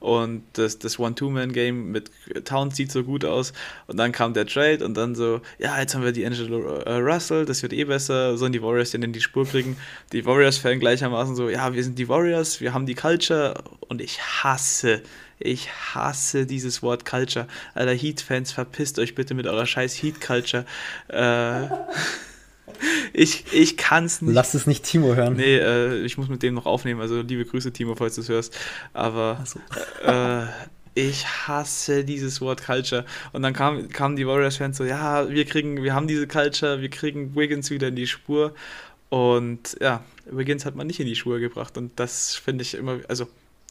[0.06, 2.12] und das, das One-Two-Man-Game mit
[2.46, 3.54] Towns sieht so gut aus
[3.88, 6.98] und dann kam der Trade und dann so, ja, jetzt haben wir die Angelo äh,
[6.98, 9.78] Russell, das wird eh besser, sollen die Warriors denn in die Spur kriegen?
[10.12, 13.56] Die Warriors-Fan gleichermaßen so, ja, wir sind die Warriors, wir haben die Culture
[13.88, 15.02] und ich hasse,
[15.40, 17.48] ich hasse dieses Wort Culture.
[17.74, 20.66] Alter, Heat-Fans, verpisst euch bitte mit eurer scheiß Heat-Culture.
[21.08, 21.68] Äh,
[23.14, 24.34] ich, ich kann's nicht.
[24.34, 25.36] Lass es nicht Timo hören.
[25.36, 27.02] Nee, äh, ich muss mit dem noch aufnehmen.
[27.02, 28.58] Also liebe Grüße, Timo, falls du es hörst.
[28.94, 29.60] Aber Also,
[30.04, 30.46] äh,
[30.96, 33.06] ich hasse dieses Wort Culture.
[33.34, 36.90] Und dann kam, kamen die Warriors-Fans so, ja, wir kriegen, wir haben diese Culture, wir
[36.90, 38.54] kriegen Wiggins wieder in die Spur.
[39.10, 41.78] Und ja, Wiggins hat man nicht in die Spur gebracht.
[41.78, 43.28] Und das finde ich immer, also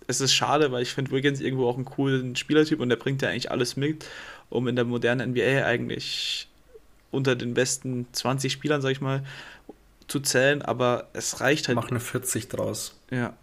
[0.06, 3.22] es ist schade, weil ich finde Wiggins irgendwo auch einen coolen Spielertyp und der bringt
[3.22, 4.06] ja eigentlich alles mit,
[4.50, 6.48] um in der modernen NBA eigentlich
[7.14, 9.24] unter den besten 20 Spielern, sag ich mal,
[10.08, 11.76] zu zählen, aber es reicht halt.
[11.76, 12.98] mach eine 40 draus.
[13.10, 13.34] Ja,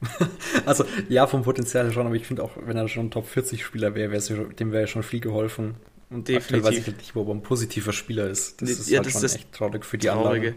[0.66, 3.26] Also, ja, vom Potenzial her schon, aber ich finde auch, wenn er schon ein Top
[3.28, 5.74] 40 Spieler wäre, wär's dem wäre ja schon viel geholfen.
[6.08, 6.64] Und Definitiv.
[6.64, 8.60] weiß ich halt nicht, wo er ein positiver Spieler ist.
[8.60, 10.48] Das Nee, ist ja, halt das schon ist echt traurig für die traurige.
[10.48, 10.54] Anlage.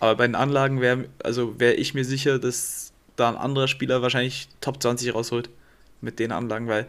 [0.00, 4.02] Aber bei den Anlagen wäre also wär ich mir sicher, dass da ein anderer Spieler
[4.02, 5.48] wahrscheinlich Top 20 rausholt.
[6.00, 6.86] mit den Anlagen, weil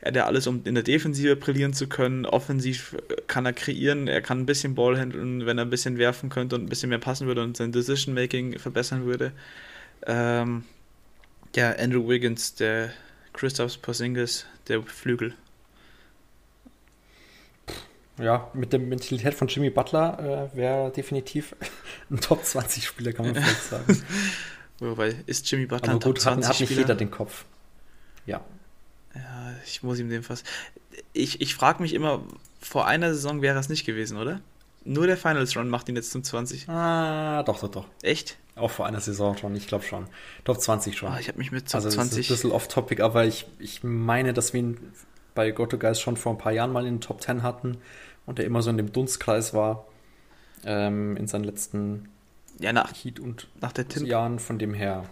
[0.00, 2.24] er hat ja alles, um in der Defensive brillieren zu können.
[2.24, 6.28] Offensiv kann er kreieren, er kann ein bisschen Ball handeln, wenn er ein bisschen werfen
[6.30, 9.32] könnte und ein bisschen mehr passen würde und sein Decision-Making verbessern würde.
[10.06, 10.64] Ähm,
[11.56, 12.90] ja, Andrew Wiggins, der
[13.32, 15.34] Christoph Porzingis, der Flügel.
[18.18, 21.54] Ja, mit der Mentalität von Jimmy Butler äh, wäre definitiv
[22.10, 24.02] ein Top 20 Spieler, kann man vielleicht sagen.
[24.80, 27.44] Wobei, ist Jimmy Butler Aber gut, hat, hat nicht jeder den Kopf.
[28.26, 28.44] Ja.
[29.14, 30.46] Ja, ich muss ihm den fast.
[31.12, 32.22] Ich, ich frage mich immer,
[32.60, 34.40] vor einer Saison wäre es nicht gewesen, oder?
[34.84, 36.68] Nur der Finals Run macht ihn jetzt zum 20.
[36.68, 37.84] Ah, doch, doch, doch.
[38.02, 38.38] Echt?
[38.54, 40.06] Auch vor einer Saison schon, ich glaube schon.
[40.44, 41.12] Top 20 schon.
[41.12, 42.16] Oh, ich habe mich mit Top also 20.
[42.16, 44.92] Das ist ein bisschen off-topic, aber ich, ich meine, dass wir ihn
[45.34, 47.78] bei Goto Geist schon vor ein paar Jahren mal in den Top 10 hatten
[48.26, 49.86] und er immer so in dem Dunstkreis war
[50.64, 52.08] ähm, in seinen letzten
[52.58, 55.04] ja, nach, Heat und nach der Tim Jahren von dem her.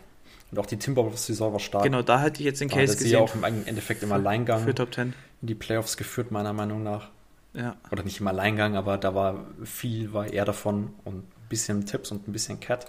[0.50, 1.82] Und auch die Timberwolves-Saison war stark.
[1.84, 3.18] Genau, da hätte ich jetzt den Da Case hat sie gesehen.
[3.18, 5.12] ja auch im Endeffekt im Alleingang für Top 10.
[5.42, 7.10] in die Playoffs geführt, meiner Meinung nach.
[7.52, 7.76] Ja.
[7.90, 12.10] Oder nicht im Alleingang, aber da war viel, war er davon und ein bisschen Tipps
[12.12, 12.86] und ein bisschen Cat.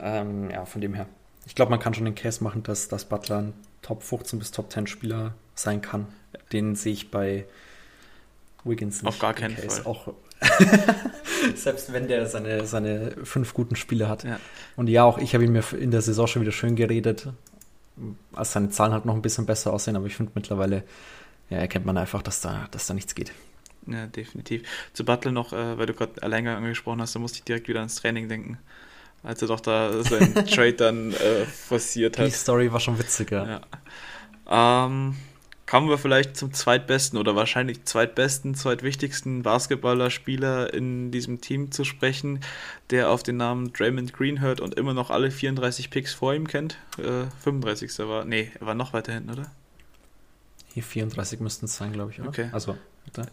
[0.00, 1.06] Ähm, ja, von dem her.
[1.46, 4.50] Ich glaube, man kann schon den Case machen, dass, dass Butler ein Top 15 bis
[4.50, 6.06] Top 10 Spieler sein kann.
[6.52, 7.46] Den sehe ich bei
[8.64, 9.08] Wiggins nicht.
[9.08, 9.82] Auf gar keinen Case.
[9.82, 9.92] Fall.
[9.92, 10.14] Auch
[11.54, 14.24] Selbst wenn der seine, seine fünf guten Spiele hat.
[14.24, 14.38] Ja.
[14.76, 17.28] Und ja, auch ich habe ihn mir in der Saison schon wieder schön geredet,
[18.32, 20.82] als seine Zahlen halt noch ein bisschen besser aussehen, aber ich finde mittlerweile,
[21.50, 23.32] ja, erkennt man einfach, dass da, dass da nichts geht.
[23.86, 24.62] Ja, definitiv.
[24.92, 27.80] Zu Butler noch, äh, weil du gerade Alleingang angesprochen hast, da musste ich direkt wieder
[27.80, 28.58] ans Training denken.
[29.22, 32.32] Als er doch da seinen Trade dann äh, forciert Die hat.
[32.32, 33.62] Story war schon witziger.
[34.48, 34.86] Ja.
[34.86, 35.16] Ähm,
[35.66, 42.40] kommen wir vielleicht zum zweitbesten oder wahrscheinlich zweitbesten, zweitwichtigsten Basketballer-Spieler in diesem Team zu sprechen,
[42.90, 46.46] der auf den Namen Draymond Green hört und immer noch alle 34 Picks vor ihm
[46.46, 46.78] kennt.
[46.98, 47.98] Äh, 35.
[48.00, 49.50] war, nee, er war noch weiter hinten, oder?
[50.74, 52.28] Hier 34 müssten es sein, glaube ich, oder?
[52.28, 52.48] Okay.
[52.52, 52.76] Also,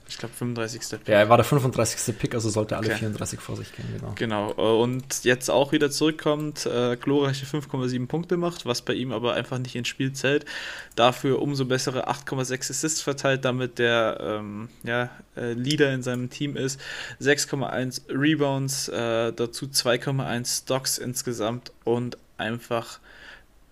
[0.07, 0.99] Ich glaube 35.
[0.99, 1.07] Pick.
[1.07, 2.17] ja, er war der 35.
[2.17, 2.99] Pick, also sollte alle Okay.
[2.99, 4.13] 34 vor sich gehen, genau.
[4.15, 9.33] Genau, und jetzt auch wieder zurückkommt, äh, glorreiche 5,7 Punkte macht, was bei ihm aber
[9.33, 10.45] einfach nicht ins Spiel zählt.
[10.95, 16.55] Dafür umso bessere 8,6 Assists verteilt, damit der ähm, ja, äh, Leader in seinem Team
[16.55, 16.79] ist.
[17.19, 22.99] 6,1 Rebounds, äh, dazu 2,1 Stocks insgesamt und einfach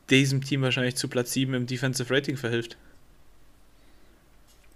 [0.10, 2.78] diesem Team wahrscheinlich zu Platz 7 im Defensive Rating verhilft.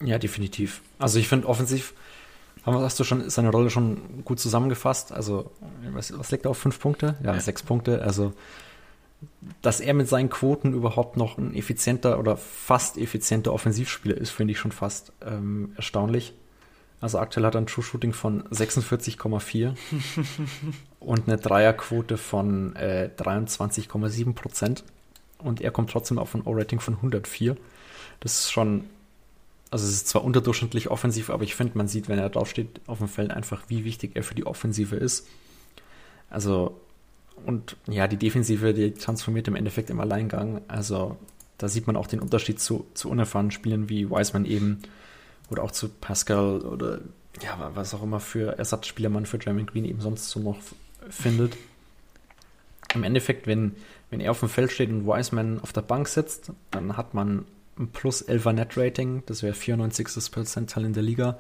[0.02, 0.82] Ja, definitiv.
[1.00, 1.94] Also ich finde offensiv,
[2.66, 5.12] haben wir- hast du schon seine Rolle schon gut zusammengefasst.
[5.12, 5.52] Also,
[5.92, 7.16] was, was liegt da auf fünf Punkte?
[7.24, 7.40] Ja, Ja.
[7.40, 8.02] sechs Punkte.
[8.02, 8.34] Also,
[9.62, 14.52] dass er mit seinen Quoten überhaupt noch ein effizienter oder fast effizienter Offensivspieler ist, finde
[14.52, 16.34] ich schon fast ähm, erstaunlich.
[17.00, 19.76] Also aktuell hat er ein True Shooting von 46,4
[21.00, 24.84] und eine Dreierquote von äh, 23,7 Prozent.
[25.38, 27.58] Und er kommt trotzdem auf ein O-Rating von 104.
[28.22, 28.86] Das ist schon
[29.74, 33.00] also es ist zwar unterdurchschnittlich offensiv, aber ich finde, man sieht, wenn er draufsteht auf
[33.00, 35.26] dem Feld, einfach, wie wichtig er für die Offensive ist.
[36.30, 36.80] Also,
[37.48, 40.62] und ja, die Defensive, die transformiert im Endeffekt im Alleingang.
[40.68, 41.18] Also,
[41.58, 44.78] da sieht man auch den Unterschied zu, zu unerfahrenen Spielern wie Wiseman eben
[45.50, 47.02] oder auch zu Pascal oder
[47.42, 50.60] ja, was auch immer für Ersatzspieler man für Draymond Green eben sonst so noch
[51.10, 51.58] findet.
[52.94, 53.76] Im Endeffekt, wenn,
[54.12, 57.46] wenn er auf dem Feld steht und Wiseman auf der Bank sitzt, dann hat man
[57.78, 60.32] ein plus 11er Net-Rating, das wäre 94.
[60.32, 61.40] Perzentil in der Liga.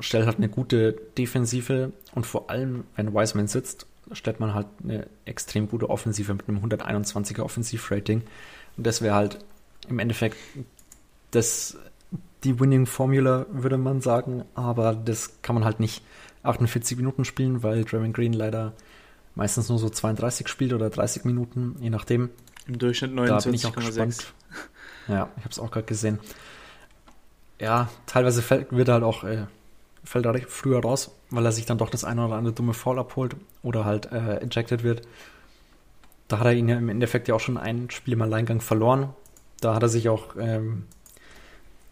[0.00, 5.06] Stellt halt eine gute Defensive und vor allem, wenn Wiseman sitzt, stellt man halt eine
[5.24, 8.22] extrem gute Offensive mit einem 121er Offensiv-Rating.
[8.76, 9.38] Und das wäre halt
[9.88, 10.36] im Endeffekt
[11.30, 11.78] das,
[12.44, 16.02] die Winning Formula, würde man sagen, aber das kann man halt nicht
[16.42, 18.74] 48 Minuten spielen, weil Draymond Green leider
[19.34, 22.30] meistens nur so 32 spielt oder 30 Minuten, je nachdem.
[22.66, 23.86] Im Durchschnitt Da bin ich auch 29,6.
[23.86, 24.34] gespannt.
[25.08, 26.18] Ja, ich habe es auch gerade gesehen.
[27.60, 29.46] Ja, teilweise fällt, wird halt auch äh,
[30.06, 32.98] fällt er früher raus, weil er sich dann doch das eine oder andere dumme Foul
[32.98, 35.02] abholt oder halt äh, ejected wird.
[36.28, 39.10] Da hat er ihn ja im Endeffekt ja auch schon ein Spiel im Alleingang verloren.
[39.60, 40.84] Da hat er sich auch, ähm,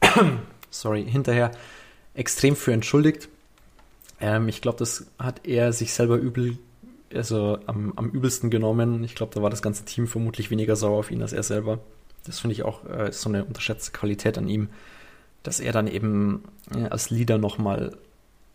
[0.71, 1.51] sorry, hinterher
[2.15, 3.29] extrem für entschuldigt.
[4.21, 6.59] Ähm, ich glaube, das hat er sich selber übel,
[7.13, 9.05] also am, am übelsten genommen.
[9.05, 11.79] Ich glaube, da war das ganze Team vermutlich weniger sauer auf ihn als er selber.
[12.27, 14.69] Das finde ich auch äh, so eine unterschätzte Qualität an ihm,
[15.43, 17.97] dass er dann eben äh, als Leader nochmal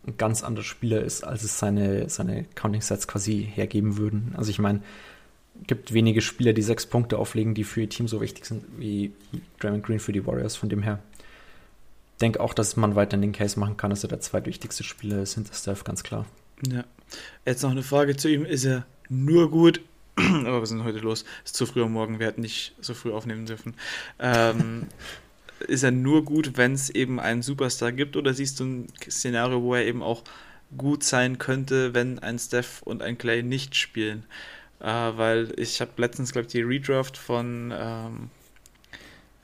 [0.06, 4.34] ein ganz anderer Spieler ist, als es seine, seine Counting Sets quasi hergeben würden.
[4.36, 4.80] Also ich meine,
[5.66, 9.12] gibt wenige Spieler, die sechs Punkte auflegen, die für ihr Team so wichtig sind wie
[9.58, 10.56] Draymond Green für die Warriors.
[10.56, 11.00] Von dem her
[12.20, 15.34] denke auch, dass man weiter den Case machen kann, dass er der zweitwichtigste Spieler ist
[15.34, 16.26] hinter Steph, ganz klar.
[16.66, 16.84] Ja.
[17.44, 18.44] Jetzt noch eine Frage zu ihm.
[18.44, 19.80] Ist er nur gut
[20.46, 21.24] Aber wir sind heute los.
[21.44, 22.18] Ist zu früh am Morgen.
[22.18, 23.74] Wir hätten nicht so früh aufnehmen dürfen.
[24.18, 24.86] Ähm,
[25.66, 28.16] ist er nur gut, wenn es eben einen Superstar gibt?
[28.16, 30.24] Oder siehst du ein Szenario, wo er eben auch
[30.76, 34.24] gut sein könnte, wenn ein Steph und ein Clay nicht spielen?
[34.80, 38.30] Äh, weil ich habe letztens, glaube ich, die Redraft von, ähm,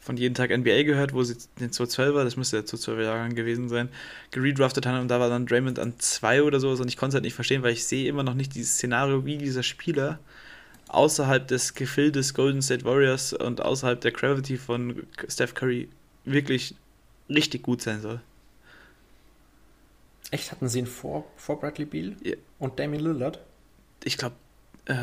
[0.00, 3.68] von Jeden Tag NBA gehört, wo sie den 212er, das müsste der 212er Jahrgang gewesen
[3.68, 3.88] sein,
[4.30, 7.14] geredraftet haben und da war dann Draymond an 2 oder so und ich konnte es
[7.14, 10.20] halt nicht verstehen, weil ich sehe immer noch nicht dieses Szenario, wie dieser Spieler
[10.88, 15.88] außerhalb des Gefildes Golden State Warriors und außerhalb der Gravity von Steph Curry
[16.24, 16.74] wirklich
[17.28, 18.20] richtig gut sein soll.
[20.30, 20.50] Echt?
[20.52, 22.36] Hatten sie ihn vor, vor Bradley Beal Ja.
[22.58, 23.40] und Damian Lillard?
[24.04, 24.36] Ich glaube,
[24.86, 24.94] äh,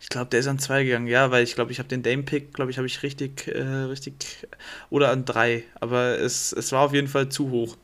[0.00, 2.52] ich glaube, der ist an 2 gegangen, ja, weil ich glaube, ich habe den Dame-Pick,
[2.52, 4.46] glaube ich, habe ich richtig, äh, richtig,
[4.90, 7.76] oder an 3, aber es, es war auf jeden Fall zu hoch.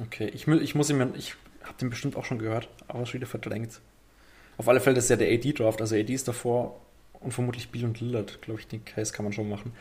[0.00, 3.14] Okay, ich, ich muss ihn mir, ich habe den bestimmt auch schon gehört, aber schon
[3.20, 3.80] wieder verdrängt.
[4.56, 6.80] Auf alle Fälle, das ist ja der AD-Draft, also AD ist davor
[7.20, 9.72] und vermutlich Beal und Lillard, glaube ich, den Case kann man schon machen.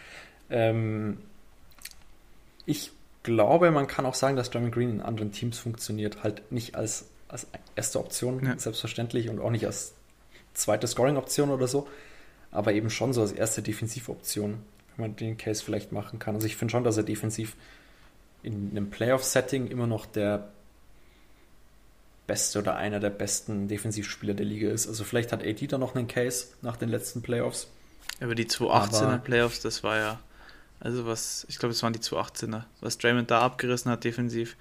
[0.49, 1.17] Ähm,
[2.65, 2.91] ich
[3.23, 7.05] glaube, man kann auch sagen, dass Draymond Green in anderen Teams funktioniert, halt nicht als,
[7.27, 8.57] als erste Option, Ja.
[8.57, 9.93] selbstverständlich, und auch nicht als
[10.53, 11.88] zweite Scoring-Option oder so,
[12.51, 14.59] aber eben schon so als erste Defensivoption,
[14.95, 16.36] wenn man den Case vielleicht machen kann.
[16.36, 17.55] Also ich finde schon, dass er defensiv
[18.43, 20.49] in einem Playoff-Setting immer noch der
[22.34, 24.88] beste oder einer der besten Defensivspieler der Liga ist.
[24.88, 27.67] Also vielleicht hat AD da noch einen Case nach den letzten Playoffs.
[28.22, 30.19] Aber die 218er Aber- Playoffs, das war ja,
[30.80, 34.56] also was, ich glaube, es waren die 218er, was Draymond da abgerissen hat defensiv,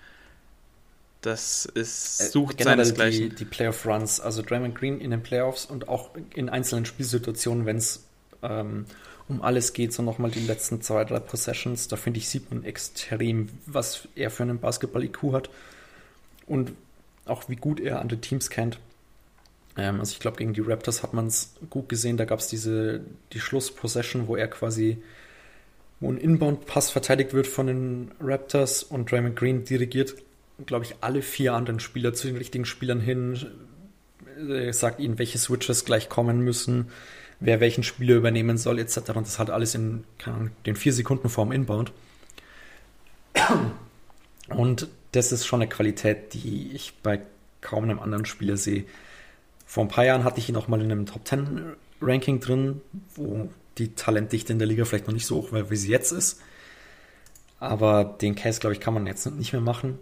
[1.21, 3.37] das ist, sucht Äh, generell die, seinesgleichen.
[3.37, 8.05] die Playoff-Runs, also Draymond Green in den Playoffs und auch in einzelnen Spielsituationen, wenn es
[8.43, 8.87] ähm,
[9.29, 12.65] um alles geht, so nochmal die letzten zwei, drei Possessions, da finde ich, sieht man
[12.65, 15.49] extrem, was er für einen Basketball-IQ hat
[16.47, 16.73] und
[17.27, 18.79] auch wie gut er andere Teams kennt.
[19.77, 22.49] Ähm, also ich glaube, gegen die Raptors hat man es gut gesehen, da gab es
[22.49, 23.01] diese,
[23.33, 25.03] die Schluss-Possession, wo er quasi
[26.03, 30.17] wo ein Inbound-Pass verteidigt wird von den Raptors und Draymond Green dirigiert,
[30.67, 33.39] glaube ich, alle vier anderen Spieler zu den richtigen Spielern hin,
[34.49, 36.89] äh, sagt ihnen, welche Switches gleich kommen müssen,
[37.39, 39.11] wer welchen Spieler übernehmen soll, etc.
[39.15, 41.93] Und das hat alles in Ahnung, den vier Sekunden vorm Inbound.
[44.49, 47.21] Und das ist schon eine Qualität, die ich bei
[47.61, 48.85] kaum einem anderen Spieler sehe.
[49.67, 52.81] Vor ein paar Jahren hatte ich ihn auch mal in einem Top 10 Ranking drin,
[53.15, 53.49] wo
[53.79, 56.41] die Talentdichte in der Liga vielleicht noch nicht so hoch war, wie sie jetzt ist.
[57.61, 59.99] Aber den Case, glaube ich, kann man jetzt nicht mehr machen.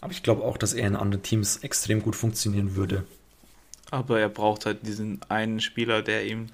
[0.00, 3.04] Aber ich glaube auch, dass er in anderen Teams extrem gut funktionieren würde.
[3.90, 6.48] Aber er braucht halt diesen einen Spieler, der ihm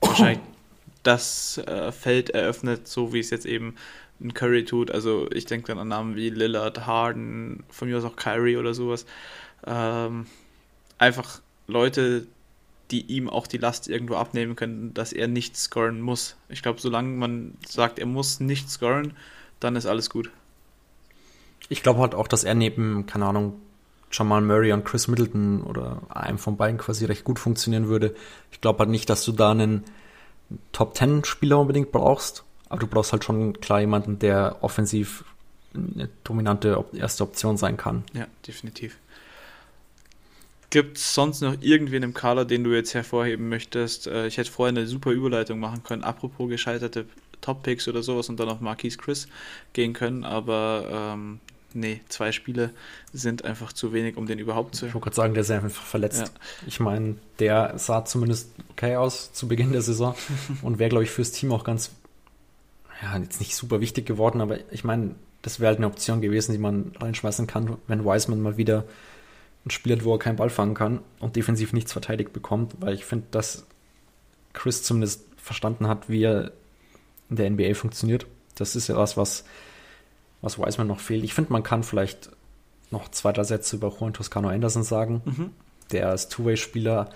[0.00, 0.40] wahrscheinlich
[1.02, 3.76] das äh, Feld eröffnet, so wie es jetzt eben
[4.20, 4.90] ein Curry tut.
[4.90, 8.74] Also ich denke dann an Namen wie Lillard, Harden, von mir aus auch Kyrie oder
[8.74, 9.06] sowas.
[9.66, 10.26] Ähm,
[10.98, 12.26] einfach Leute,
[12.90, 16.36] die ihm auch die Last irgendwo abnehmen können, dass er nicht scoren muss.
[16.48, 19.12] Ich glaube, solange man sagt, er muss nicht scoren,
[19.60, 20.30] dann ist alles gut.
[21.68, 23.60] Ich glaube halt auch, dass er neben, keine Ahnung,
[24.10, 28.14] Jamal Murray und Chris Middleton oder einem von beiden quasi recht gut funktionieren würde.
[28.50, 29.84] Ich glaube halt nicht, dass du da einen
[30.72, 35.24] Top-10-Spieler unbedingt brauchst, aber du brauchst halt schon klar jemanden, der offensiv
[35.74, 38.04] eine dominante erste Option sein kann.
[38.14, 38.96] Ja, definitiv.
[40.70, 44.06] Gibt es sonst noch irgendwen im Kader, den du jetzt hervorheben möchtest?
[44.06, 47.06] Äh, Ich hätte vorher eine super Überleitung machen können, apropos gescheiterte
[47.40, 49.28] Top-Picks oder sowas und dann auf Marquise Chris
[49.72, 51.40] gehen können, aber ähm,
[51.72, 52.70] nee, zwei Spiele
[53.12, 54.86] sind einfach zu wenig, um den überhaupt zu.
[54.86, 56.20] Ich wollte gerade sagen, der ist einfach verletzt.
[56.20, 56.66] Ja.
[56.66, 60.14] Ich meine, der sah zumindest okay aus zu Beginn der Saison
[60.62, 61.92] und wäre, glaube ich, fürs Team auch ganz,
[63.02, 66.52] ja, jetzt nicht super wichtig geworden, aber ich meine, das wäre halt eine Option gewesen,
[66.52, 68.84] die man reinschmeißen kann, wenn Wiseman mal wieder
[69.64, 72.94] ein Spiel hat, wo er keinen Ball fangen kann und defensiv nichts verteidigt bekommt, weil
[72.94, 73.66] ich finde, dass
[74.52, 76.52] Chris zumindest verstanden hat, wie er
[77.30, 78.26] in der NBA funktioniert.
[78.56, 79.44] Das ist ja was, was,
[80.40, 81.22] was Wiseman noch fehlt.
[81.24, 82.30] Ich finde, man kann vielleicht
[82.90, 85.50] noch zwei, drei Sätze über Juan Toscano Anderson sagen, Mhm.
[85.92, 87.10] der als Two-Way-Spieler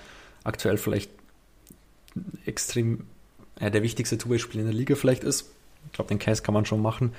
[0.45, 1.11] aktuell vielleicht
[2.45, 3.05] extrem,
[3.59, 5.51] äh, der wichtigste Two-Way-Spieler in der Liga vielleicht ist.
[5.87, 7.15] Ich glaube, den Case kann man schon machen.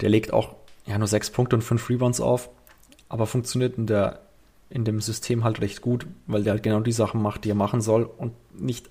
[0.00, 0.54] Der legt auch
[0.86, 2.50] ja nur sechs Punkte und fünf Rebounds auf,
[3.08, 4.20] aber funktioniert in der
[4.68, 7.54] in dem System halt recht gut, weil der halt genau die Sachen macht, die er
[7.54, 8.88] machen soll und nicht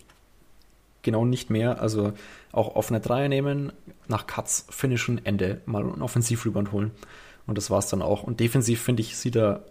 [1.01, 1.81] genau nicht mehr.
[1.81, 2.13] Also
[2.51, 3.73] auch offene Dreier nehmen,
[4.07, 6.91] nach Cuts finishen, Ende, mal einen Offensiv-Rebound holen.
[7.47, 8.23] Und das war's dann auch.
[8.23, 9.63] Und defensiv, finde ich, sieht er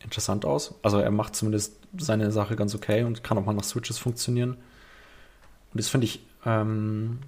[0.00, 0.74] interessant aus.
[0.82, 4.54] Also er macht zumindest seine Sache ganz okay und kann auch mal nach Switches funktionieren.
[5.72, 7.20] Und das finde ich, ähm,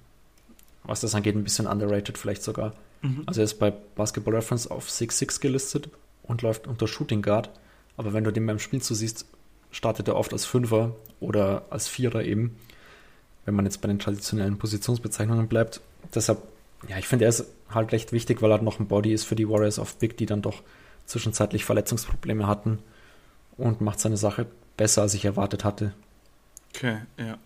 [0.85, 2.74] was das angeht, ein bisschen underrated vielleicht sogar.
[3.03, 3.22] Mhm.
[3.26, 5.89] Also er ist bei Basketball Reference auf 6-6 gelistet
[6.22, 7.51] und läuft unter Shooting Guard.
[7.97, 9.26] Aber wenn du den beim Spiel so siehst,
[9.70, 12.57] startet er oft als Fünfer oder als Vierer eben,
[13.45, 15.80] wenn man jetzt bei den traditionellen Positionsbezeichnungen bleibt.
[16.14, 16.43] Deshalb,
[16.89, 19.37] ja, ich finde, er ist halt recht wichtig, weil er noch ein Body ist für
[19.37, 20.62] die Warriors of Big, die dann doch
[21.07, 22.78] zwischenzeitlich Verletzungsprobleme hatten
[23.57, 25.93] und macht seine Sache besser, als ich erwartet hatte.
[26.74, 27.39] Okay, ja.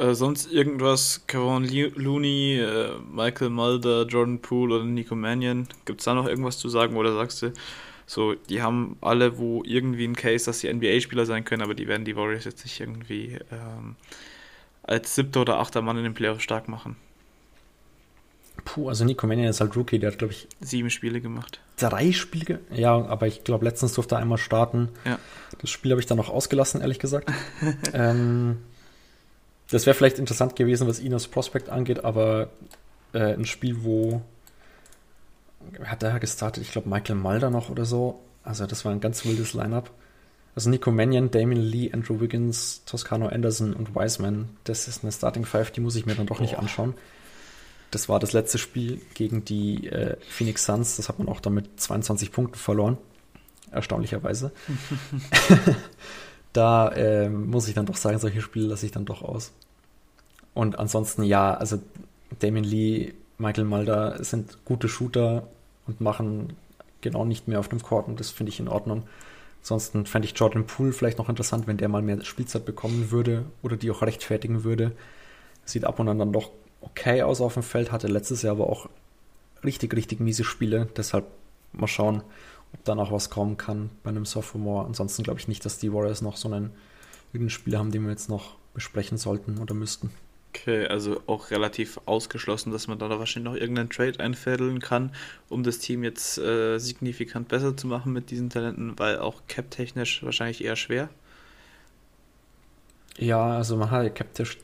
[0.00, 6.06] Äh, sonst irgendwas, Kevin Looney, äh, Michael Mulder, Jordan Poole oder Nico Mannion, gibt es
[6.06, 7.52] da noch irgendwas zu sagen oder sagst du,
[8.06, 11.86] so, die haben alle wo irgendwie ein Case, dass sie NBA-Spieler sein können, aber die
[11.86, 13.96] werden die Warriors jetzt nicht irgendwie ähm,
[14.82, 16.96] als siebter oder achter Mann in den Playoffs stark machen.
[18.64, 21.60] Puh, also Nico Mannion ist halt Rookie, der hat, glaube ich, sieben Spiele gemacht.
[21.76, 22.60] Drei Spiele?
[22.72, 24.88] Ja, aber ich glaube, letztens durfte er einmal starten.
[25.04, 25.18] Ja.
[25.60, 27.30] Das Spiel habe ich dann noch ausgelassen, ehrlich gesagt.
[27.92, 28.58] ähm,
[29.70, 32.48] das wäre vielleicht interessant gewesen, was ihn als Prospect angeht, aber
[33.12, 34.22] äh, ein Spiel, wo
[35.84, 36.62] hat er gestartet?
[36.64, 38.20] Ich glaube, Michael Mulder noch oder so.
[38.42, 39.90] Also, das war ein ganz wildes Lineup.
[40.54, 44.48] Also, Nico Mannion, Damien Lee, Andrew Wiggins, Toscano Anderson und Wiseman.
[44.64, 46.94] Das ist eine Starting Five, die muss ich mir dann doch nicht anschauen.
[47.90, 50.96] Das war das letzte Spiel gegen die äh, Phoenix Suns.
[50.96, 52.98] Das hat man auch damit 22 Punkten verloren.
[53.70, 54.52] Erstaunlicherweise.
[56.52, 59.52] da äh, muss ich dann doch sagen, solche Spiele lasse ich dann doch aus.
[60.54, 61.78] Und ansonsten, ja, also
[62.40, 65.46] Damien Lee, Michael Mulder sind gute Shooter
[65.86, 66.56] und machen
[67.00, 69.04] genau nicht mehr auf dem Court und das finde ich in Ordnung.
[69.62, 73.44] Ansonsten fände ich Jordan Poole vielleicht noch interessant, wenn der mal mehr Spielzeit bekommen würde
[73.62, 74.92] oder die auch rechtfertigen würde.
[75.64, 78.68] Sieht ab und an dann doch okay aus auf dem Feld, hatte letztes Jahr aber
[78.68, 78.88] auch
[79.62, 80.88] richtig, richtig miese Spiele.
[80.96, 81.26] Deshalb
[81.72, 82.22] mal schauen,
[82.72, 84.86] ob da noch was kommen kann bei einem Sophomore.
[84.86, 86.70] Ansonsten glaube ich nicht, dass die Warriors noch so einen
[87.32, 90.10] irgendeinen Spieler haben, den wir jetzt noch besprechen sollten oder müssten.
[90.52, 95.12] Okay, also auch relativ ausgeschlossen, dass man da wahrscheinlich noch irgendeinen Trade einfädeln kann,
[95.48, 100.24] um das Team jetzt äh, signifikant besser zu machen mit diesen Talenten, weil auch cap-technisch
[100.24, 101.08] wahrscheinlich eher schwer.
[103.16, 104.58] Ja, also man hat ja cap-technisch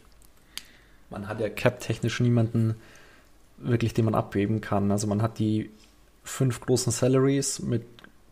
[1.10, 2.74] man hat ja cap-technisch niemanden
[3.58, 4.90] wirklich, den man abgeben kann.
[4.90, 5.70] Also man hat die
[6.24, 7.84] fünf großen Salaries mit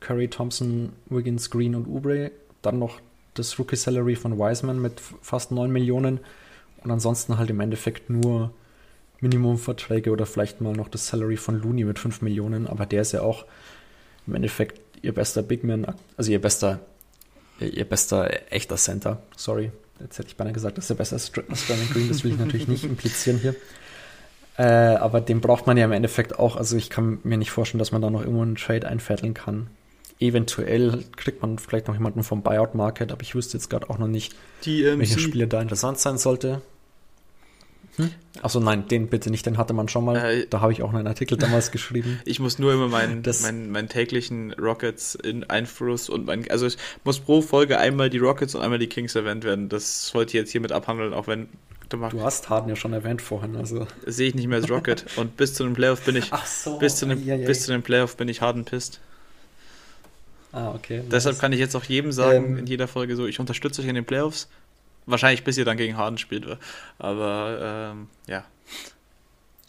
[0.04, 2.30] Curry, Thompson, Wiggins, Green und Oubre.
[2.62, 3.00] Dann noch
[3.34, 6.20] das Rookie-Salary von Wiseman mit fast 9 Millionen.
[6.82, 8.52] Und ansonsten halt im Endeffekt nur
[9.20, 12.66] Minimumverträge oder vielleicht mal noch das Salary von Looney mit 5 Millionen.
[12.66, 13.46] Aber der ist ja auch
[14.26, 15.86] im Endeffekt ihr bester Bigman,
[16.16, 16.80] also ihr bester,
[17.60, 19.22] ihr bester echter Center.
[19.36, 22.32] Sorry, Jetzt hätte ich beinahe gesagt, dass er besser ist als Draymond Green, das will
[22.32, 23.54] ich natürlich nicht implizieren hier.
[24.56, 26.56] Äh, aber den braucht man ja im Endeffekt auch.
[26.56, 29.68] Also ich kann mir nicht vorstellen, dass man da noch irgendwo einen Trade einfädeln kann.
[30.20, 33.98] Eventuell kriegt man vielleicht noch jemanden vom Buyout Market, aber ich wüsste jetzt gerade auch
[33.98, 34.34] noch nicht,
[34.64, 34.98] DMC.
[34.98, 36.62] welcher Spieler da interessant sein sollte.
[37.96, 38.10] Hm?
[38.42, 40.16] Achso, nein, den bitte nicht, den hatte man schon mal.
[40.16, 42.20] Äh, da habe ich auch einen Artikel damals geschrieben.
[42.24, 46.76] Ich muss nur immer meinen, meinen, meinen täglichen Rockets in Einfluss und mein, also ich
[47.04, 49.68] muss pro Folge einmal die Rockets und einmal die Kings erwähnt werden.
[49.68, 51.48] Das wollte ich jetzt hiermit abhandeln, auch wenn
[51.88, 53.86] Du hast Harden ja schon erwähnt vorhin, also.
[54.06, 55.04] Sehe ich nicht mehr als Rocket.
[55.16, 56.32] Und bis zu dem Playoff bin ich.
[56.32, 56.78] Ach so.
[56.78, 57.36] Bis zu ja.
[57.36, 59.00] bis zu dem Playoff bin ich Harden pisst.
[60.54, 61.02] Ah, okay.
[61.10, 63.88] Deshalb kann ich jetzt auch jedem sagen, ähm, in jeder Folge so, ich unterstütze euch
[63.88, 64.48] in den Playoffs,
[65.06, 66.46] Wahrscheinlich bis ihr dann gegen Harden spielt.
[66.98, 68.44] Aber ähm, ja.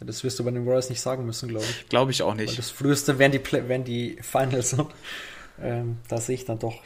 [0.00, 1.88] Das wirst du bei den Warriors nicht sagen müssen, glaube ich.
[1.88, 2.50] Glaube ich auch nicht.
[2.50, 4.76] Weil das früheste wären die, wären die Finals.
[5.62, 6.82] ähm, da sehe ich dann doch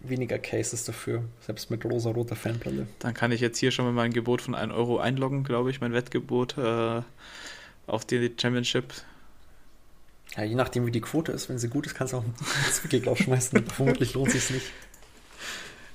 [0.00, 2.86] weniger Cases dafür, selbst mit rosa-roter Fanbrille.
[2.98, 5.80] Dann kann ich jetzt hier schon mal mein Gebot von 1 Euro einloggen, glaube ich,
[5.80, 7.02] mein Wettgebot äh,
[7.86, 8.92] auf die Championship.
[10.36, 11.48] Ja, je nachdem, wie die Quote ist.
[11.48, 12.24] Wenn sie gut ist, kannst du auch
[12.66, 13.66] ins Wickel schmeißen.
[13.66, 14.66] Vermutlich lohnt sich nicht.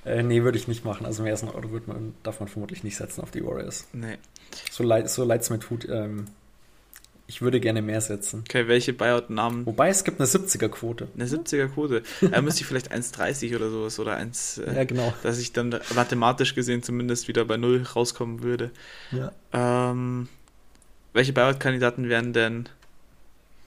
[0.05, 1.05] Äh, nee, würde ich nicht machen.
[1.05, 3.87] Also mehr als ein Euro man, darf man vermutlich nicht setzen auf die Warriors.
[3.93, 4.17] Nee.
[4.71, 6.25] So leid so es mir tut, ähm,
[7.27, 8.43] ich würde gerne mehr setzen.
[8.45, 9.65] Okay, welche Buyout-Namen?
[9.65, 11.07] Wobei es gibt eine 70er-Quote.
[11.15, 12.03] Eine 70er-Quote.
[12.29, 14.57] Da müsste ich vielleicht 1,30 oder sowas oder 1.
[14.57, 15.13] Äh, ja, genau.
[15.23, 18.71] Dass ich dann mathematisch gesehen zumindest wieder bei 0 rauskommen würde.
[19.11, 19.31] Ja.
[19.53, 20.27] Ähm,
[21.13, 22.67] welche Buyout-Kandidaten wären denn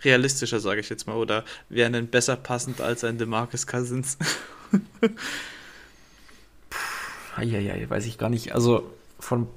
[0.05, 4.19] realistischer, sage ich jetzt mal, oder wären denn besser passend als ein DeMarcus Cousins?
[7.37, 8.55] Eieiei, weiß ich gar nicht.
[8.55, 9.49] Also von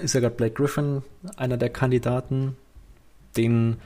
[0.00, 1.02] ist ja gerade Blake Griffin
[1.36, 2.56] einer der Kandidaten.
[3.36, 3.76] Den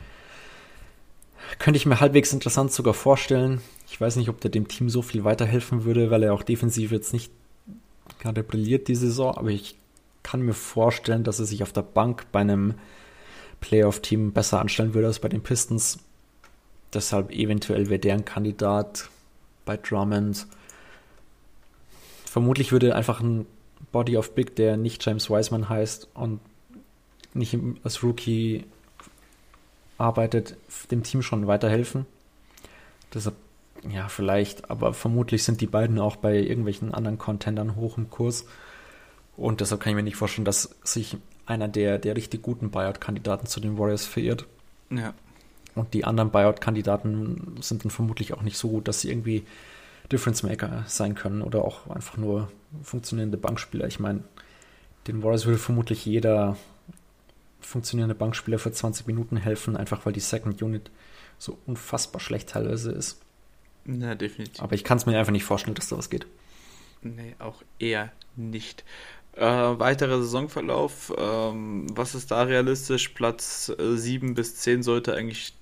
[1.59, 3.61] könnte ich mir halbwegs interessant sogar vorstellen.
[3.89, 6.93] Ich weiß nicht, ob der dem Team so viel weiterhelfen würde, weil er auch defensiv
[6.93, 7.31] jetzt nicht
[8.19, 9.77] gerade brilliert die Saison, aber ich
[10.23, 12.75] kann mir vorstellen, dass er sich auf der Bank bei einem
[13.61, 15.99] Playoff-Team besser anstellen würde als bei den Pistons.
[16.93, 19.09] Deshalb eventuell wäre der ein Kandidat
[19.65, 20.47] bei Drummond.
[22.25, 23.47] Vermutlich würde einfach ein
[23.93, 26.41] Body of Big, der nicht James Wiseman heißt und
[27.35, 28.65] nicht als Rookie
[29.99, 30.57] arbeitet,
[30.91, 32.07] dem Team schon weiterhelfen.
[33.13, 33.37] Deshalb,
[33.89, 38.47] Ja, vielleicht, aber vermutlich sind die beiden auch bei irgendwelchen anderen Contendern hoch im Kurs.
[39.37, 41.17] Und deshalb kann ich mir nicht vorstellen, dass sich
[41.47, 44.47] einer der, der richtig guten Buyout-Kandidaten zu den Warriors verirrt.
[44.91, 45.15] Ja.
[45.75, 49.45] Und die anderen Buyout-Kandidaten sind dann vermutlich auch nicht so gut, dass sie irgendwie
[50.11, 52.51] Difference Maker sein können oder auch einfach nur
[52.83, 53.87] funktionierende Bankspieler.
[53.87, 54.25] Ich meine,
[55.07, 56.57] den Warriors würde vermutlich jeder
[57.61, 60.91] funktionierende Bankspieler für 20 Minuten helfen, einfach weil die Second Unit
[61.39, 63.21] so unfassbar schlecht teilweise ist.
[63.85, 64.63] Ja, definitiv.
[64.63, 66.27] Aber ich kann es mir einfach nicht vorstellen, dass da was geht.
[67.03, 68.85] Nee, auch eher nicht.
[69.37, 73.11] Äh, weiterer Saisonverlauf, ähm, was ist da realistisch?
[73.11, 75.53] Platz äh, 7 bis 10 sollte eigentlich,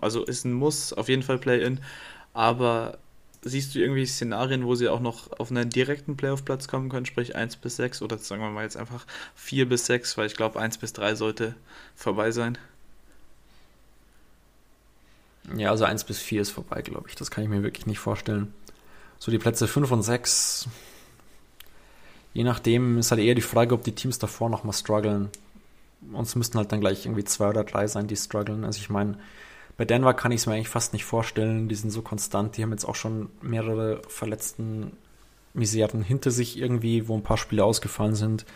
[0.00, 1.80] also ist ein Muss, auf jeden Fall Play-In,
[2.32, 2.96] aber
[3.42, 7.36] siehst du irgendwie Szenarien, wo sie auch noch auf einen direkten Playoff-Platz kommen können, sprich
[7.36, 10.58] 1 bis 6 oder sagen wir mal jetzt einfach 4 bis 6, weil ich glaube
[10.58, 11.54] 1 bis 3 sollte
[11.96, 12.56] vorbei sein.
[15.56, 17.16] Ja, also 1 bis 4 ist vorbei, glaube ich.
[17.16, 18.54] Das kann ich mir wirklich nicht vorstellen.
[19.18, 20.68] So die Plätze 5 und 6,
[22.32, 25.28] je nachdem ist halt eher die Frage, ob die Teams davor nochmal strugglen.
[26.12, 28.64] Uns müssten halt dann gleich irgendwie zwei oder drei sein, die strugglen.
[28.64, 29.18] Also ich meine,
[29.76, 31.68] bei Denver kann ich es mir eigentlich fast nicht vorstellen.
[31.68, 32.56] Die sind so konstant.
[32.56, 34.92] Die haben jetzt auch schon mehrere verletzten
[35.54, 38.46] Miseren hinter sich irgendwie, wo ein paar Spiele ausgefallen sind.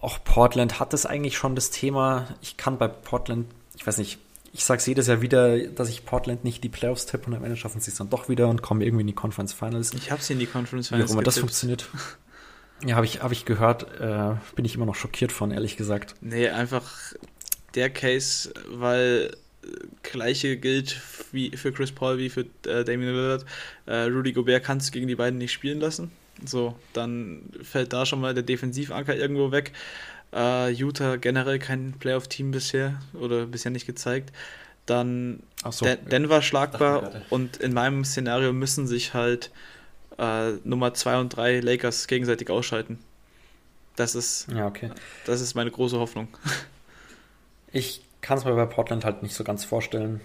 [0.00, 2.28] Auch Portland hat das eigentlich schon das Thema.
[2.40, 4.18] Ich kann bei Portland, ich weiß nicht,
[4.52, 7.44] ich sage es jedes Jahr wieder, dass ich Portland nicht die Playoffs tippe und am
[7.44, 9.92] Ende schaffen sie es dann doch wieder und kommen irgendwie in die Conference Finals.
[9.94, 11.08] Ich habe sie in die Conference Finals.
[11.08, 11.88] Wie auch immer das funktioniert.
[12.86, 14.00] Ja, habe ich, hab ich gehört.
[14.00, 16.14] Äh, bin ich immer noch schockiert von, ehrlich gesagt.
[16.20, 17.14] Nee, einfach
[17.74, 19.68] der Case, weil äh,
[20.02, 21.00] gleiche gilt
[21.32, 23.44] wie für Chris Paul wie für äh, Damian Lillard.
[23.86, 26.12] Äh, Rudy Gobert kannst du gegen die beiden nicht spielen lassen.
[26.44, 29.72] So, dann fällt da schon mal der Defensivanker irgendwo weg.
[30.30, 34.30] Uh, Utah generell kein Playoff-Team bisher oder bisher nicht gezeigt.
[34.84, 39.50] Dann so, Den Denver schlagbar und in meinem Szenario müssen sich halt
[40.18, 42.98] uh, Nummer 2 und 3 Lakers gegenseitig ausschalten.
[43.96, 44.90] Das ist, ja, okay.
[45.26, 46.28] das ist meine große Hoffnung.
[47.72, 50.20] Ich kann es mir bei Portland halt nicht so ganz vorstellen,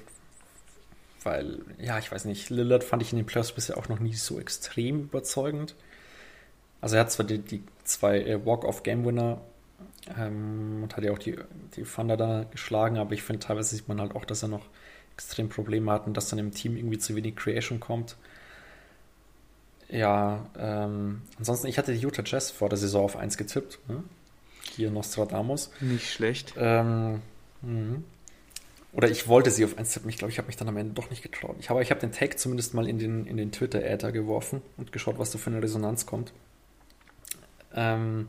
[1.24, 4.14] weil, ja, ich weiß nicht, Lillard fand ich in den Playoffs bisher auch noch nie
[4.14, 5.76] so extrem überzeugend.
[6.82, 9.41] Also er hat zwar die, die zwei äh, Walk-off-Game-Winner
[10.18, 11.38] ähm, und hat ja auch die,
[11.76, 14.66] die Thunder da geschlagen, aber ich finde, teilweise sieht man halt auch, dass er noch
[15.16, 18.18] extrem Probleme hat und dass dann im Team irgendwie zu wenig Creation kommt.
[19.89, 23.80] Ja, ähm, ansonsten, ich hatte die Utah Jazz vor der Saison auf 1 getippt.
[23.88, 24.04] Ne?
[24.72, 25.72] Hier Nostradamus.
[25.82, 26.56] Nicht schlecht.
[26.58, 27.22] Ähm,
[27.62, 28.04] mhm.
[28.91, 30.10] oder ich wollte sie auf 1 tippen.
[30.10, 31.58] Ich glaube, ich habe mich dann am Ende doch nicht getraut.
[31.60, 34.91] Ich habe ich hab den Tag zumindest mal in den, in den Twitter-Äther geworfen und
[34.91, 36.34] geschaut, was da für eine Resonanz kommt.
[37.76, 38.26] Ähm,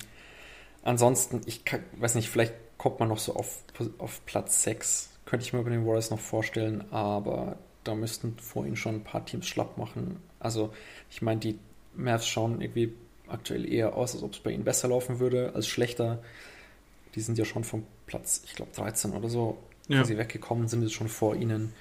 [0.84, 3.58] Ansonsten, ich kann, weiß nicht, vielleicht kommt man noch so auf,
[3.98, 5.08] auf Platz 6.
[5.24, 9.04] Könnte ich mir bei den Warriors noch vorstellen, aber da müssten vor ihnen schon ein
[9.04, 10.18] paar Teams schlapp machen.
[10.38, 10.72] Also,
[11.10, 11.58] ich meine, die
[11.94, 12.92] Mavs schauen irgendwie
[13.26, 16.22] aktuell eher aus, als ob es bei ihnen besser laufen würde als schlechter.
[17.14, 19.56] Die sind ja schon vom Platz, ich glaube, 13 oder so,
[19.88, 20.04] ja.
[20.04, 21.72] sie weggekommen sind, jetzt schon vor ihnen.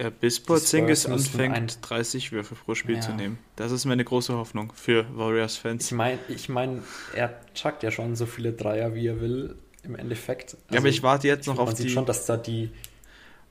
[0.00, 3.00] Ja, bis Porzingis anfängt, 30 Würfe pro Spiel ja.
[3.00, 3.38] zu nehmen.
[3.56, 5.86] Das ist meine große Hoffnung für Warriors-Fans.
[5.86, 6.84] Ich meine, ich mein,
[7.14, 10.54] er chuckt ja schon so viele Dreier, wie er will, im Endeffekt.
[10.54, 11.90] Also, ja, aber ich warte jetzt noch man auf sieht die...
[11.90, 12.70] schon, dass da die...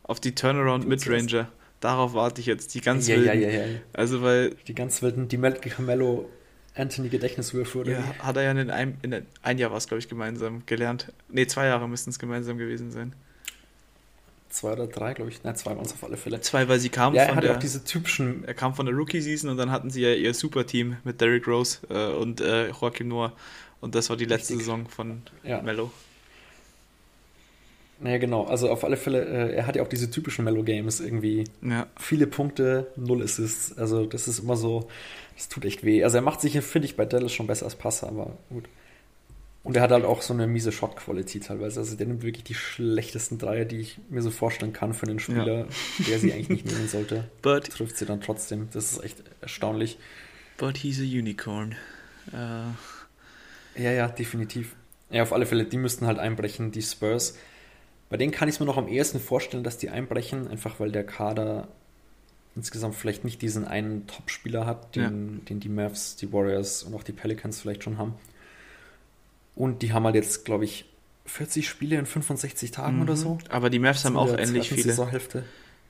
[0.04, 1.50] Auf die Turnaround-Midranger.
[1.82, 3.42] Darauf warte ich jetzt, die ganz ja, wilden.
[3.42, 3.80] Ja, ja, ja.
[3.92, 4.56] Also, weil...
[4.68, 6.30] Die ganz wilden, die Mello
[6.78, 8.20] Anthony Gedächtniswürfe oder Ja, wie?
[8.20, 11.12] hat er ja in einem, in ein Jahr was, glaube ich, gemeinsam gelernt.
[11.30, 13.14] Ne, zwei Jahre müssten es gemeinsam gewesen sein.
[14.58, 15.44] Zwei oder drei, glaube ich.
[15.44, 16.42] Nein, zwei waren es auf alle Fälle.
[16.42, 18.44] Zwei, weil sie kamen ja, er von der, auch diese typischen.
[18.44, 21.78] Er kam von der Rookie-Season und dann hatten sie ja ihr Super-Team mit Derrick Rose
[21.92, 23.34] äh, und äh, Joachim Noah.
[23.82, 24.66] Und das war die letzte Richtig.
[24.66, 25.62] Saison von ja.
[25.62, 25.92] Mello.
[28.00, 28.46] Naja, genau.
[28.46, 31.44] Also auf alle Fälle, äh, er hat ja auch diese typischen Mellow-Games irgendwie.
[31.62, 31.86] Ja.
[31.96, 33.78] Viele Punkte, null Assists.
[33.78, 34.88] Also das ist immer so,
[35.36, 36.04] das tut echt weh.
[36.04, 38.64] Also er macht sich, finde ich, bei Dallas schon besser als Passer, aber gut.
[39.68, 41.82] Und er hat halt auch so eine miese Shot-Quality teilweise.
[41.82, 45.20] Also der nimmt wirklich die schlechtesten Dreier, die ich mir so vorstellen kann für einen
[45.20, 46.06] Spieler, ja.
[46.08, 47.26] der sie eigentlich nicht nehmen sollte.
[47.42, 48.70] But trifft sie dann trotzdem.
[48.72, 49.98] Das ist echt erstaunlich.
[50.56, 51.76] But he's a unicorn.
[52.32, 52.72] Uh.
[53.78, 54.74] Ja, ja, definitiv.
[55.10, 57.38] Ja, auf alle Fälle, die müssten halt einbrechen, die Spurs.
[58.10, 60.94] Bei denen kann ich es mir noch am ehesten vorstellen, dass die einbrechen, einfach weil
[60.94, 61.68] der Kader
[62.56, 65.46] insgesamt vielleicht nicht diesen einen Top-Spieler hat, den, ja.
[65.50, 68.14] den die Mavs, die Warriors und auch die Pelicans vielleicht schon haben.
[69.58, 70.86] Und die haben halt jetzt, glaube ich,
[71.26, 73.02] 40 Spiele in 65 Tagen mhm.
[73.02, 73.38] oder so.
[73.50, 74.84] Aber die Mavs haben auch ähnlich viele.
[74.84, 75.44] Saisonhälfte.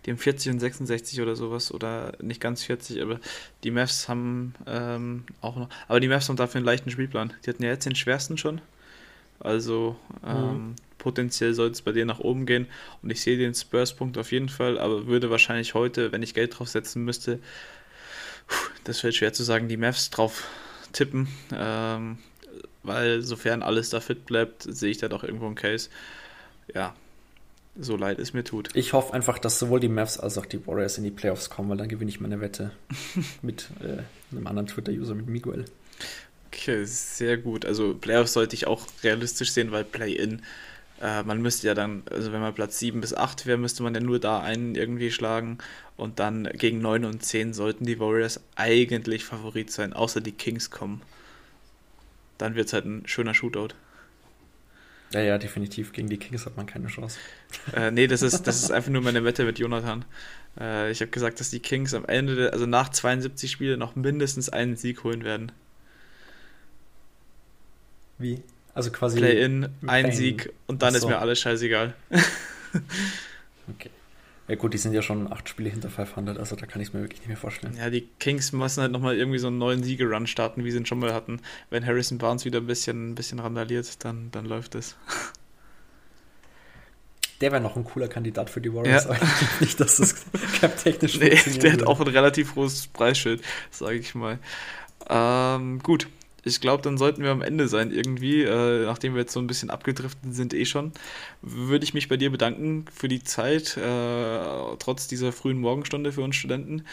[0.06, 3.20] Die haben 40 und 66 oder sowas oder nicht ganz 40, aber
[3.64, 5.70] die Mavs haben ähm, auch noch.
[5.88, 7.34] Aber die Mavs haben dafür einen leichten Spielplan.
[7.46, 8.62] Die hatten ja jetzt den schwersten schon.
[9.40, 10.76] Also ähm, mhm.
[10.98, 12.66] Potenziell sollte es bei dir nach oben gehen
[13.04, 16.58] und ich sehe den Spurs-Punkt auf jeden Fall, aber würde wahrscheinlich heute, wenn ich Geld
[16.58, 17.40] draufsetzen müsste,
[18.84, 20.48] das fällt schwer zu sagen, die Mavs drauf
[20.94, 22.18] tippen, ähm,
[22.84, 25.90] weil sofern alles da fit bleibt, sehe ich da doch irgendwo einen Case.
[26.74, 26.96] Ja,
[27.80, 28.70] so leid es mir tut.
[28.74, 31.70] Ich hoffe einfach, dass sowohl die Mavs als auch die Warriors in die Playoffs kommen,
[31.70, 32.72] weil dann gewinne ich meine Wette
[33.42, 34.02] mit äh,
[34.36, 35.66] einem anderen Twitter-User, mit Miguel.
[36.48, 37.66] Okay, sehr gut.
[37.66, 40.42] Also Playoffs sollte ich auch realistisch sehen, weil Play-In,
[41.02, 43.94] äh, man müsste ja dann, also wenn man Platz 7 bis 8 wäre, müsste man
[43.94, 45.60] ja nur da einen irgendwie schlagen
[45.98, 50.72] und dann gegen 9 und 10 sollten die Warriors eigentlich Favorit sein, außer die Kings
[50.72, 51.02] kommen.
[52.38, 53.70] Dann wird es halt ein schöner Shootout.
[55.12, 55.94] Ja, ja, definitiv.
[55.94, 57.18] Gegen die Kings hat man keine Chance.
[57.74, 60.04] Äh, nee, das ist, das ist einfach nur meine Wette mit Jonathan.
[60.60, 64.50] Äh, ich habe gesagt, dass die Kings am Ende, also nach 72 Spielen, noch mindestens
[64.50, 65.52] einen Sieg holen werden.
[68.18, 68.42] Wie?
[68.74, 69.18] Also quasi.
[69.18, 71.00] Play-in, ein Sieg und dann so.
[71.00, 71.96] ist mir alles scheißegal.
[73.70, 73.90] okay.
[74.48, 76.94] Ja gut, die sind ja schon acht Spiele hinter 500, also da kann ich es
[76.94, 77.76] mir wirklich nicht mehr vorstellen.
[77.78, 80.86] Ja, die Kings müssen halt nochmal irgendwie so einen neuen Siegerun starten, wie sie ihn
[80.86, 81.42] schon mal hatten.
[81.70, 84.96] Wenn Harrison Barnes wieder ein bisschen, ein bisschen randaliert, dann, dann läuft es.
[87.42, 89.10] Der wäre noch ein cooler Kandidat für die Warriors, ja.
[89.12, 90.26] aber ich glaube nicht, dass das
[90.84, 94.40] technisch nee, Der hat auch ein relativ großes Preisschild, sage ich mal.
[95.10, 96.08] Ähm, gut,
[96.44, 99.48] ich glaube, dann sollten wir am Ende sein irgendwie, äh, nachdem wir jetzt so ein
[99.48, 100.92] bisschen abgedriftet sind eh schon.
[101.42, 104.40] Würde ich mich bei dir bedanken für die Zeit, äh,
[104.80, 106.86] trotz dieser frühen Morgenstunde für uns Studenten.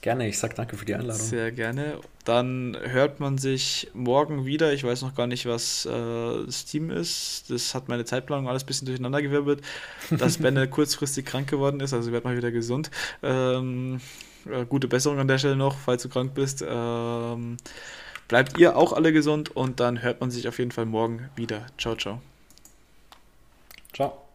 [0.00, 1.20] Gerne, ich sag danke für die Einladung.
[1.20, 1.98] Sehr gerne.
[2.24, 4.72] Dann hört man sich morgen wieder.
[4.72, 7.44] Ich weiß noch gar nicht, was äh, das Team ist.
[7.48, 9.62] Das hat meine Zeitplanung alles ein bisschen durcheinandergewirbelt,
[10.10, 12.90] dass Benne kurzfristig krank geworden ist, also wird mal wieder gesund.
[13.22, 14.00] Ähm,
[14.50, 16.64] äh, gute Besserung an der Stelle noch, falls du krank bist.
[16.66, 17.56] Ähm,
[18.28, 21.66] Bleibt ihr auch alle gesund und dann hört man sich auf jeden Fall morgen wieder.
[21.78, 22.20] Ciao, ciao.
[23.92, 24.25] Ciao.